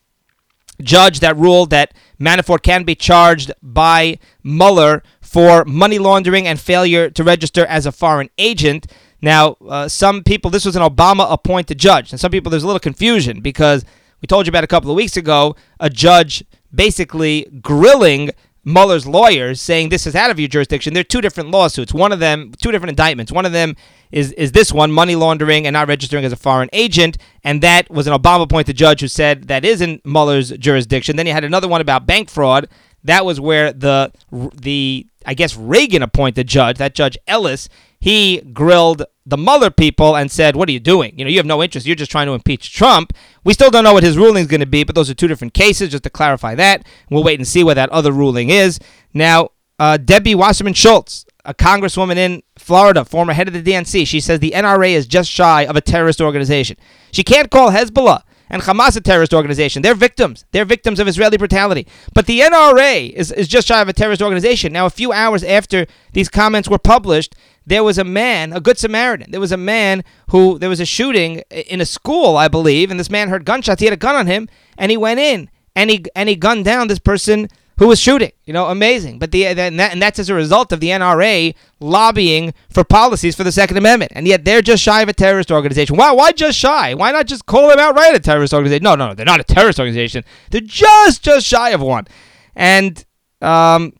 judge 0.81 1.21
that 1.21 1.37
ruled 1.37 1.69
that 1.69 1.93
Manafort 2.19 2.61
can 2.61 2.83
be 2.83 2.93
charged 2.93 3.51
by 3.61 4.19
Mueller 4.43 5.01
for 5.21 5.63
money 5.63 5.97
laundering 5.97 6.45
and 6.45 6.59
failure 6.59 7.09
to 7.09 7.23
register 7.23 7.65
as 7.65 7.85
a 7.85 7.91
foreign 7.91 8.29
agent. 8.37 8.87
Now, 9.21 9.55
uh, 9.65 9.87
some 9.87 10.23
people, 10.23 10.51
this 10.51 10.65
was 10.65 10.75
an 10.75 10.83
Obama 10.83 11.31
appointed 11.31 11.77
judge, 11.77 12.11
and 12.11 12.19
some 12.19 12.31
people, 12.31 12.49
there's 12.49 12.63
a 12.63 12.67
little 12.67 12.81
confusion 12.81 13.39
because 13.39 13.85
we 14.23 14.27
told 14.27 14.47
you 14.47 14.51
about 14.51 14.63
a 14.63 14.67
couple 14.67 14.89
of 14.89 14.95
weeks 14.95 15.17
ago 15.17 15.53
a 15.81 15.89
judge 15.89 16.45
basically 16.73 17.45
grilling 17.61 18.31
Mueller's 18.63 19.05
lawyers 19.05 19.59
saying 19.59 19.89
this 19.89 20.07
is 20.07 20.15
out 20.15 20.31
of 20.31 20.39
your 20.39 20.47
jurisdiction. 20.47 20.93
There 20.93 21.01
are 21.01 21.03
two 21.03 21.19
different 21.19 21.51
lawsuits. 21.51 21.93
One 21.93 22.13
of 22.13 22.21
them, 22.21 22.53
two 22.61 22.71
different 22.71 22.91
indictments. 22.91 23.33
One 23.33 23.45
of 23.45 23.51
them 23.51 23.75
is 24.13 24.31
is 24.31 24.53
this 24.53 24.71
one, 24.71 24.93
money 24.93 25.17
laundering 25.17 25.67
and 25.67 25.73
not 25.73 25.89
registering 25.89 26.23
as 26.23 26.31
a 26.31 26.37
foreign 26.37 26.69
agent, 26.71 27.17
and 27.43 27.61
that 27.61 27.91
was 27.91 28.07
an 28.07 28.13
Obama-appointed 28.13 28.77
judge 28.77 29.01
who 29.01 29.09
said 29.09 29.49
that 29.49 29.65
is 29.65 29.81
in 29.81 29.99
Mueller's 30.05 30.51
jurisdiction. 30.51 31.17
Then 31.17 31.27
you 31.27 31.33
had 31.33 31.43
another 31.43 31.67
one 31.67 31.81
about 31.81 32.05
bank 32.05 32.29
fraud. 32.29 32.69
That 33.03 33.25
was 33.25 33.39
where 33.39 33.73
the 33.73 34.11
the 34.31 35.07
I 35.25 35.33
guess 35.33 35.55
Reagan 35.55 36.03
appointed 36.03 36.47
judge, 36.47 36.77
that 36.77 36.95
Judge 36.95 37.17
Ellis, 37.27 37.69
he 37.99 38.41
grilled 38.41 39.03
the 39.25 39.37
Mueller 39.37 39.71
people 39.71 40.17
and 40.17 40.31
said, 40.31 40.55
What 40.55 40.67
are 40.67 40.73
you 40.73 40.79
doing? 40.79 41.17
You 41.17 41.25
know, 41.25 41.31
you 41.31 41.37
have 41.37 41.45
no 41.45 41.63
interest. 41.63 41.87
You're 41.87 41.95
just 41.95 42.11
trying 42.11 42.27
to 42.27 42.33
impeach 42.33 42.73
Trump. 42.73 43.13
We 43.43 43.53
still 43.53 43.71
don't 43.71 43.83
know 43.83 43.93
what 43.93 44.03
his 44.03 44.17
ruling 44.17 44.41
is 44.41 44.47
going 44.47 44.59
to 44.59 44.65
be, 44.65 44.83
but 44.83 44.95
those 44.95 45.09
are 45.09 45.13
two 45.13 45.27
different 45.27 45.53
cases, 45.53 45.89
just 45.89 46.03
to 46.03 46.09
clarify 46.09 46.55
that. 46.55 46.85
We'll 47.09 47.23
wait 47.23 47.39
and 47.39 47.47
see 47.47 47.63
what 47.63 47.75
that 47.75 47.89
other 47.89 48.11
ruling 48.11 48.49
is. 48.49 48.79
Now, 49.13 49.49
uh, 49.79 49.97
Debbie 49.97 50.35
Wasserman 50.35 50.73
Schultz, 50.73 51.25
a 51.45 51.53
congresswoman 51.53 52.17
in 52.17 52.43
Florida, 52.57 53.05
former 53.05 53.33
head 53.33 53.47
of 53.47 53.53
the 53.53 53.63
DNC, 53.63 54.05
she 54.07 54.19
says 54.19 54.39
the 54.39 54.51
NRA 54.51 54.91
is 54.91 55.07
just 55.07 55.29
shy 55.29 55.65
of 55.65 55.75
a 55.75 55.81
terrorist 55.81 56.21
organization. 56.21 56.77
She 57.11 57.23
can't 57.23 57.49
call 57.49 57.71
Hezbollah 57.71 58.23
and 58.49 58.61
Hamas 58.61 58.95
a 58.95 59.01
terrorist 59.01 59.33
organization. 59.33 59.81
They're 59.81 59.95
victims. 59.95 60.45
They're 60.51 60.65
victims 60.65 60.99
of 60.99 61.07
Israeli 61.07 61.37
brutality. 61.37 61.87
But 62.13 62.25
the 62.25 62.41
NRA 62.41 63.11
is, 63.11 63.31
is 63.31 63.47
just 63.47 63.67
shy 63.67 63.81
of 63.81 63.89
a 63.89 63.93
terrorist 63.93 64.21
organization. 64.21 64.73
Now, 64.73 64.85
a 64.85 64.91
few 64.91 65.11
hours 65.11 65.43
after 65.43 65.85
these 66.11 66.29
comments 66.29 66.69
were 66.69 66.77
published, 66.77 67.35
there 67.65 67.83
was 67.83 67.97
a 67.97 68.03
man, 68.03 68.53
a 68.53 68.59
good 68.59 68.77
Samaritan. 68.77 69.31
There 69.31 69.39
was 69.39 69.51
a 69.51 69.57
man 69.57 70.03
who, 70.29 70.59
there 70.59 70.69
was 70.69 70.79
a 70.79 70.85
shooting 70.85 71.39
in 71.49 71.81
a 71.81 71.85
school, 71.85 72.37
I 72.37 72.47
believe, 72.47 72.91
and 72.91 72.99
this 72.99 73.09
man 73.09 73.29
heard 73.29 73.45
gunshots. 73.45 73.79
He 73.79 73.85
had 73.85 73.93
a 73.93 73.97
gun 73.97 74.15
on 74.15 74.27
him, 74.27 74.49
and 74.77 74.91
he 74.91 74.97
went 74.97 75.19
in 75.19 75.49
and 75.75 75.89
he, 75.89 76.05
and 76.15 76.29
he 76.29 76.35
gunned 76.35 76.65
down 76.65 76.87
this 76.87 76.99
person 76.99 77.47
who 77.77 77.87
was 77.87 77.99
shooting. 77.99 78.31
You 78.45 78.53
know, 78.53 78.67
amazing. 78.67 79.19
But 79.19 79.31
the 79.31 79.47
and, 79.47 79.79
that, 79.79 79.91
and 79.91 80.01
that's 80.01 80.19
as 80.19 80.29
a 80.29 80.33
result 80.33 80.71
of 80.71 80.79
the 80.79 80.89
NRA 80.89 81.55
lobbying 81.79 82.53
for 82.69 82.83
policies 82.83 83.35
for 83.35 83.43
the 83.43 83.51
Second 83.51 83.77
Amendment, 83.77 84.11
and 84.15 84.27
yet 84.27 84.45
they're 84.45 84.61
just 84.61 84.83
shy 84.83 85.01
of 85.01 85.09
a 85.09 85.13
terrorist 85.13 85.51
organization. 85.51 85.95
Why? 85.97 86.11
Why 86.11 86.31
just 86.31 86.57
shy? 86.57 86.93
Why 86.93 87.11
not 87.11 87.27
just 87.27 87.45
call 87.45 87.69
them 87.69 87.79
outright 87.79 88.15
a 88.15 88.19
terrorist 88.19 88.53
organization? 88.53 88.83
No, 88.83 88.95
no, 88.95 89.09
no. 89.09 89.13
They're 89.13 89.25
not 89.25 89.39
a 89.39 89.43
terrorist 89.43 89.79
organization. 89.79 90.23
They're 90.51 90.61
just 90.61 91.23
just 91.23 91.45
shy 91.45 91.71
of 91.71 91.81
one. 91.81 92.07
And 92.55 93.03
um, 93.41 93.93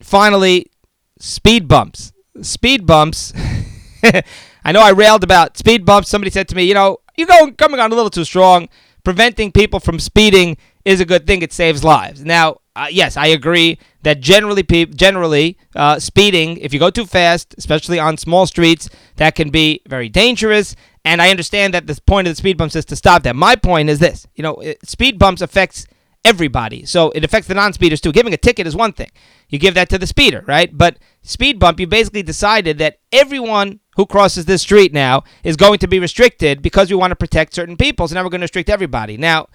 finally, 0.00 0.70
speed 1.18 1.68
bumps. 1.68 2.12
Speed 2.42 2.86
bumps. 2.86 3.32
I 4.64 4.72
know 4.72 4.80
I 4.80 4.90
railed 4.90 5.24
about 5.24 5.58
speed 5.58 5.84
bumps. 5.84 6.08
Somebody 6.08 6.30
said 6.30 6.48
to 6.48 6.56
me, 6.56 6.64
you 6.64 6.74
know, 6.74 6.98
you're 7.16 7.26
going 7.26 7.54
coming 7.54 7.80
on 7.80 7.92
a 7.92 7.94
little 7.94 8.10
too 8.10 8.24
strong. 8.24 8.68
Preventing 9.02 9.52
people 9.52 9.80
from 9.80 9.98
speeding 9.98 10.56
is 10.84 11.00
a 11.00 11.04
good 11.04 11.26
thing. 11.26 11.42
It 11.42 11.52
saves 11.52 11.82
lives. 11.82 12.24
Now, 12.24 12.58
uh, 12.76 12.88
yes, 12.90 13.16
I 13.16 13.26
agree 13.26 13.78
that 14.02 14.20
generally, 14.20 14.62
pe- 14.62 14.86
generally, 14.86 15.58
uh, 15.76 15.98
speeding, 15.98 16.58
if 16.58 16.72
you 16.72 16.80
go 16.80 16.90
too 16.90 17.06
fast, 17.06 17.54
especially 17.56 17.98
on 17.98 18.16
small 18.16 18.46
streets, 18.46 18.88
that 19.16 19.34
can 19.34 19.50
be 19.50 19.80
very 19.86 20.08
dangerous. 20.08 20.74
And 21.04 21.22
I 21.22 21.30
understand 21.30 21.74
that 21.74 21.86
the 21.86 21.98
point 22.06 22.26
of 22.26 22.32
the 22.32 22.36
speed 22.36 22.58
bumps 22.58 22.74
is 22.74 22.84
to 22.86 22.96
stop 22.96 23.22
that. 23.22 23.36
My 23.36 23.56
point 23.56 23.90
is 23.90 23.98
this: 23.98 24.26
you 24.34 24.42
know, 24.42 24.54
it, 24.56 24.88
speed 24.88 25.18
bumps 25.18 25.40
affects 25.40 25.86
everybody, 26.24 26.86
so 26.86 27.10
it 27.10 27.22
affects 27.22 27.46
the 27.46 27.54
non-speeders 27.54 28.00
too. 28.00 28.10
Giving 28.10 28.32
a 28.34 28.38
ticket 28.38 28.66
is 28.66 28.74
one 28.74 28.92
thing; 28.92 29.10
you 29.48 29.58
give 29.58 29.74
that 29.74 29.88
to 29.90 29.98
the 29.98 30.06
speeder, 30.06 30.42
right? 30.46 30.76
But 30.76 30.98
speed 31.22 31.58
bump, 31.60 31.78
you 31.78 31.86
basically 31.86 32.22
decided 32.22 32.78
that 32.78 32.98
everyone 33.12 33.80
who 33.96 34.06
crosses 34.06 34.46
this 34.46 34.62
street 34.62 34.92
now 34.92 35.22
is 35.44 35.56
going 35.56 35.78
to 35.78 35.86
be 35.86 36.00
restricted 36.00 36.62
because 36.62 36.90
we 36.90 36.96
want 36.96 37.12
to 37.12 37.16
protect 37.16 37.54
certain 37.54 37.76
people. 37.76 38.08
So 38.08 38.14
now 38.14 38.24
we're 38.24 38.30
going 38.30 38.40
to 38.40 38.44
restrict 38.44 38.70
everybody. 38.70 39.16
Now 39.16 39.48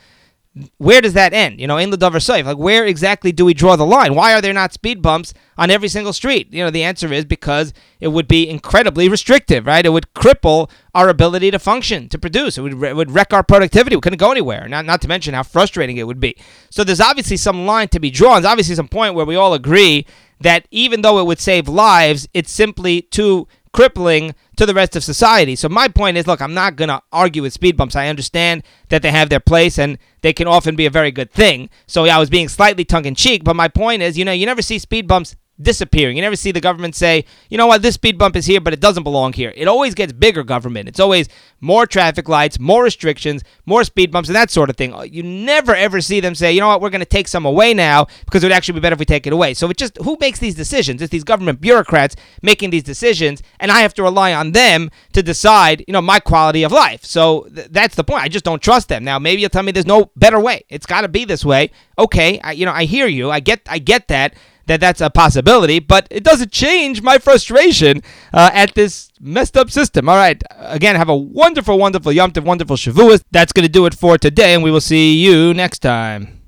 where 0.77 1.00
does 1.00 1.13
that 1.13 1.34
end? 1.34 1.62
You 1.62 1.68
know, 1.68 1.77
in 1.77 1.91
the 1.91 1.98
Dover 1.98 2.20
Safe, 2.20 2.46
like 2.46 2.58
where 2.58 2.86
exactly 2.86 3.32
do 3.32 3.46
we 3.46 3.53
draw 3.53 3.75
the 3.75 3.86
line? 3.86 4.15
Why 4.15 4.34
are 4.34 4.41
there 4.41 4.53
not 4.53 4.74
speed 4.74 5.01
bumps 5.01 5.34
on 5.58 5.70
every 5.70 5.88
single 5.88 6.12
street? 6.12 6.51
You 6.51 6.63
know, 6.63 6.72
the 6.72 6.84
answer 6.84 7.13
is 7.13 7.24
because 7.24 7.72
it 8.00 8.08
would 8.10 8.27
be 8.27 8.50
incredibly 8.50 9.08
restrictive, 9.08 9.68
right? 9.68 9.86
It 9.86 9.89
would 9.89 10.12
cripple 10.15 10.70
our 10.96 11.08
ability 11.08 11.51
to 11.51 11.60
function, 11.60 12.10
to 12.10 12.18
produce. 12.18 12.58
It 12.58 12.62
would, 12.62 12.84
it 12.84 12.96
would 12.96 13.12
wreck 13.12 13.32
our 13.32 13.44
productivity. 13.44 13.96
We 13.96 14.01
couldn't 14.01 14.20
go 14.20 14.32
anywhere. 14.32 14.68
Not 14.68 14.86
not 14.86 15.01
to 15.01 15.08
mention 15.08 15.36
how 15.36 15.44
frustrating 15.44 15.98
it 15.98 16.08
would 16.08 16.20
be. 16.20 16.36
So 16.72 16.84
there's 16.84 17.01
obviously 17.01 17.38
some 17.38 17.65
line 17.65 17.88
to 17.89 18.00
be 18.00 18.10
drawn. 18.10 18.41
There's 18.41 18.51
obviously 18.51 18.75
some 18.75 18.88
point 18.88 19.13
where 19.13 19.25
we 19.25 19.36
all 19.36 19.53
agree 19.53 20.06
that 20.41 20.68
even 20.72 21.01
though 21.01 21.20
it 21.20 21.25
would 21.25 21.39
save 21.39 21.68
lives, 21.68 22.27
it's 22.34 22.51
simply 22.51 23.01
too 23.03 23.48
crippling 23.72 24.36
to 24.58 24.66
the 24.66 24.74
rest 24.74 24.96
of 24.96 25.04
society. 25.04 25.56
So 25.56 25.70
my 25.70 25.88
point 25.88 26.18
is, 26.18 26.28
look, 26.28 26.42
I'm 26.42 26.54
not 26.54 26.76
going 26.76 26.90
to 26.90 27.02
argue 27.12 27.42
with 27.42 27.54
speed 27.54 27.78
bumps. 27.78 27.96
I 27.96 28.08
understand 28.08 28.64
that 28.90 29.02
they 29.02 29.12
have 29.12 29.30
their 29.30 29.40
place 29.40 29.78
and 29.78 29.98
they 30.22 30.34
can 30.34 30.48
often 30.48 30.76
be 30.76 30.86
a 30.86 30.90
very 30.90 31.12
good 31.12 31.32
thing. 31.32 31.70
So 31.88 32.06
yeah, 32.06 32.18
I 32.18 32.20
was 32.20 32.30
being 32.30 32.50
slightly 32.50 32.86
tongue 32.86 33.06
in 33.06 33.16
cheek, 33.16 33.44
but 33.44 33.56
my 33.56 33.68
point 33.68 34.02
is, 34.02 34.18
you 34.18 34.26
know, 34.26 34.32
you 34.32 34.46
never 34.46 34.62
see 34.62 34.80
speed 34.80 35.08
bumps 35.08 35.36
disappearing. 35.62 36.16
You 36.16 36.22
never 36.22 36.36
see 36.36 36.51
the 36.51 36.62
government 36.62 36.96
say, 36.96 37.25
you 37.50 37.58
know 37.58 37.68
what, 37.68 37.82
this 37.82 37.96
speed 37.96 38.18
bump 38.18 38.36
is 38.36 38.46
here, 38.46 38.62
but 38.62 38.74
it 38.74 38.80
doesn't 38.80 39.04
belong 39.04 39.34
here. 39.34 39.54
It 39.56 39.68
always 39.68 39.94
gets 39.94 40.13
bigger 40.13 40.44
government. 40.44 40.88
It's 40.88 41.00
always 41.00 41.28
more 41.60 41.86
traffic 41.86 42.30
lights, 42.30 42.60
more 42.60 42.84
restrictions, 42.84 43.44
more 43.66 43.84
speed 43.84 44.12
bumps, 44.12 44.30
and 44.30 44.36
that 44.36 44.50
sort 44.50 44.70
of 44.70 44.78
thing. 44.78 44.94
Uh, 44.94 45.01
you 45.01 45.24
never 45.24 45.75
ever 45.75 46.01
see 46.01 46.20
them 46.20 46.36
say, 46.36 46.54
you 46.54 46.62
know 46.62 46.68
what, 46.68 46.82
we're 46.82 46.89
going 46.89 47.00
to 47.00 47.06
take 47.06 47.28
some 47.28 47.46
away 47.46 47.74
now 47.74 48.08
because 48.25 48.44
it 48.44 48.46
would 48.48 48.54
actually 48.54 48.75
be 48.75 48.80
better 48.80 48.94
if 48.94 49.00
we 49.00 49.06
take 49.06 49.28
it 49.28 49.34
away. 49.34 49.54
So 49.54 49.70
it 49.70 49.78
just, 49.78 49.98
who 49.98 50.18
makes 50.20 50.39
these 50.39 50.56
decisions? 50.56 51.01
It's 51.01 51.12
these 51.12 51.24
government 51.24 51.60
bureaucrats 51.60 52.16
making 52.42 52.70
these 52.70 52.84
decisions, 52.84 53.44
and 53.60 53.72
I 53.72 53.82
have 53.82 53.94
to 53.96 54.04
rely 54.04 54.34
on 54.34 54.54
them 54.54 54.89
to 55.13 55.22
decide, 55.22 55.84
you 55.88 55.92
know, 55.92 56.01
my 56.01 56.20
quality 56.20 56.63
of 56.63 56.72
life. 56.72 57.04
So 57.04 57.48
th- 57.54 57.68
that's 57.72 57.96
the 57.96 58.04
point. 58.04 58.24
I 58.24 58.30
just 58.30 58.46
don't 58.46 58.62
trust 58.62 58.88
them. 58.88 59.04
Now, 59.04 59.20
maybe 59.20 59.42
you'll 59.42 59.50
tell 59.50 59.63
me 59.63 59.72
there's 59.72 59.86
no 59.86 60.12
better 60.16 60.39
way. 60.39 60.63
It's 60.70 60.86
got 60.86 61.01
to 61.01 61.10
be 61.10 61.25
this 61.25 61.44
way. 61.44 61.72
Okay, 61.98 62.39
I, 62.39 62.54
you 62.54 62.66
know, 62.66 62.72
I 62.72 62.86
hear 62.86 63.08
you. 63.08 63.30
I 63.30 63.42
get, 63.42 63.62
I 63.68 63.80
get 63.80 64.08
that 64.08 64.36
that 64.70 64.80
that's 64.80 65.02
a 65.02 65.10
possibility, 65.10 65.80
but 65.80 66.08
it 66.10 66.24
doesn't 66.24 66.52
change 66.52 67.02
my 67.02 67.18
frustration 67.18 68.02
uh, 68.34 68.52
at 68.54 68.76
this 68.76 69.10
messed 69.20 69.58
up 69.58 69.70
system. 69.72 70.08
All 70.08 70.16
right, 70.16 70.42
again, 70.60 70.96
have 70.96 71.10
a 71.10 71.18
wonderful, 71.18 71.78
wonderful 71.78 72.12
Yom 72.12 72.32
Tov, 72.32 72.46
wonderful 72.46 72.78
Shavuos. 72.78 73.24
That's 73.32 73.52
going 73.52 73.66
to 73.66 73.72
do 73.72 73.86
it 73.88 73.96
for 73.96 74.18
today, 74.18 74.54
and 74.54 74.64
we 74.64 74.72
will 74.72 74.82
see 74.82 75.16
you 75.18 75.54
next 75.54 75.80
time. 75.80 76.38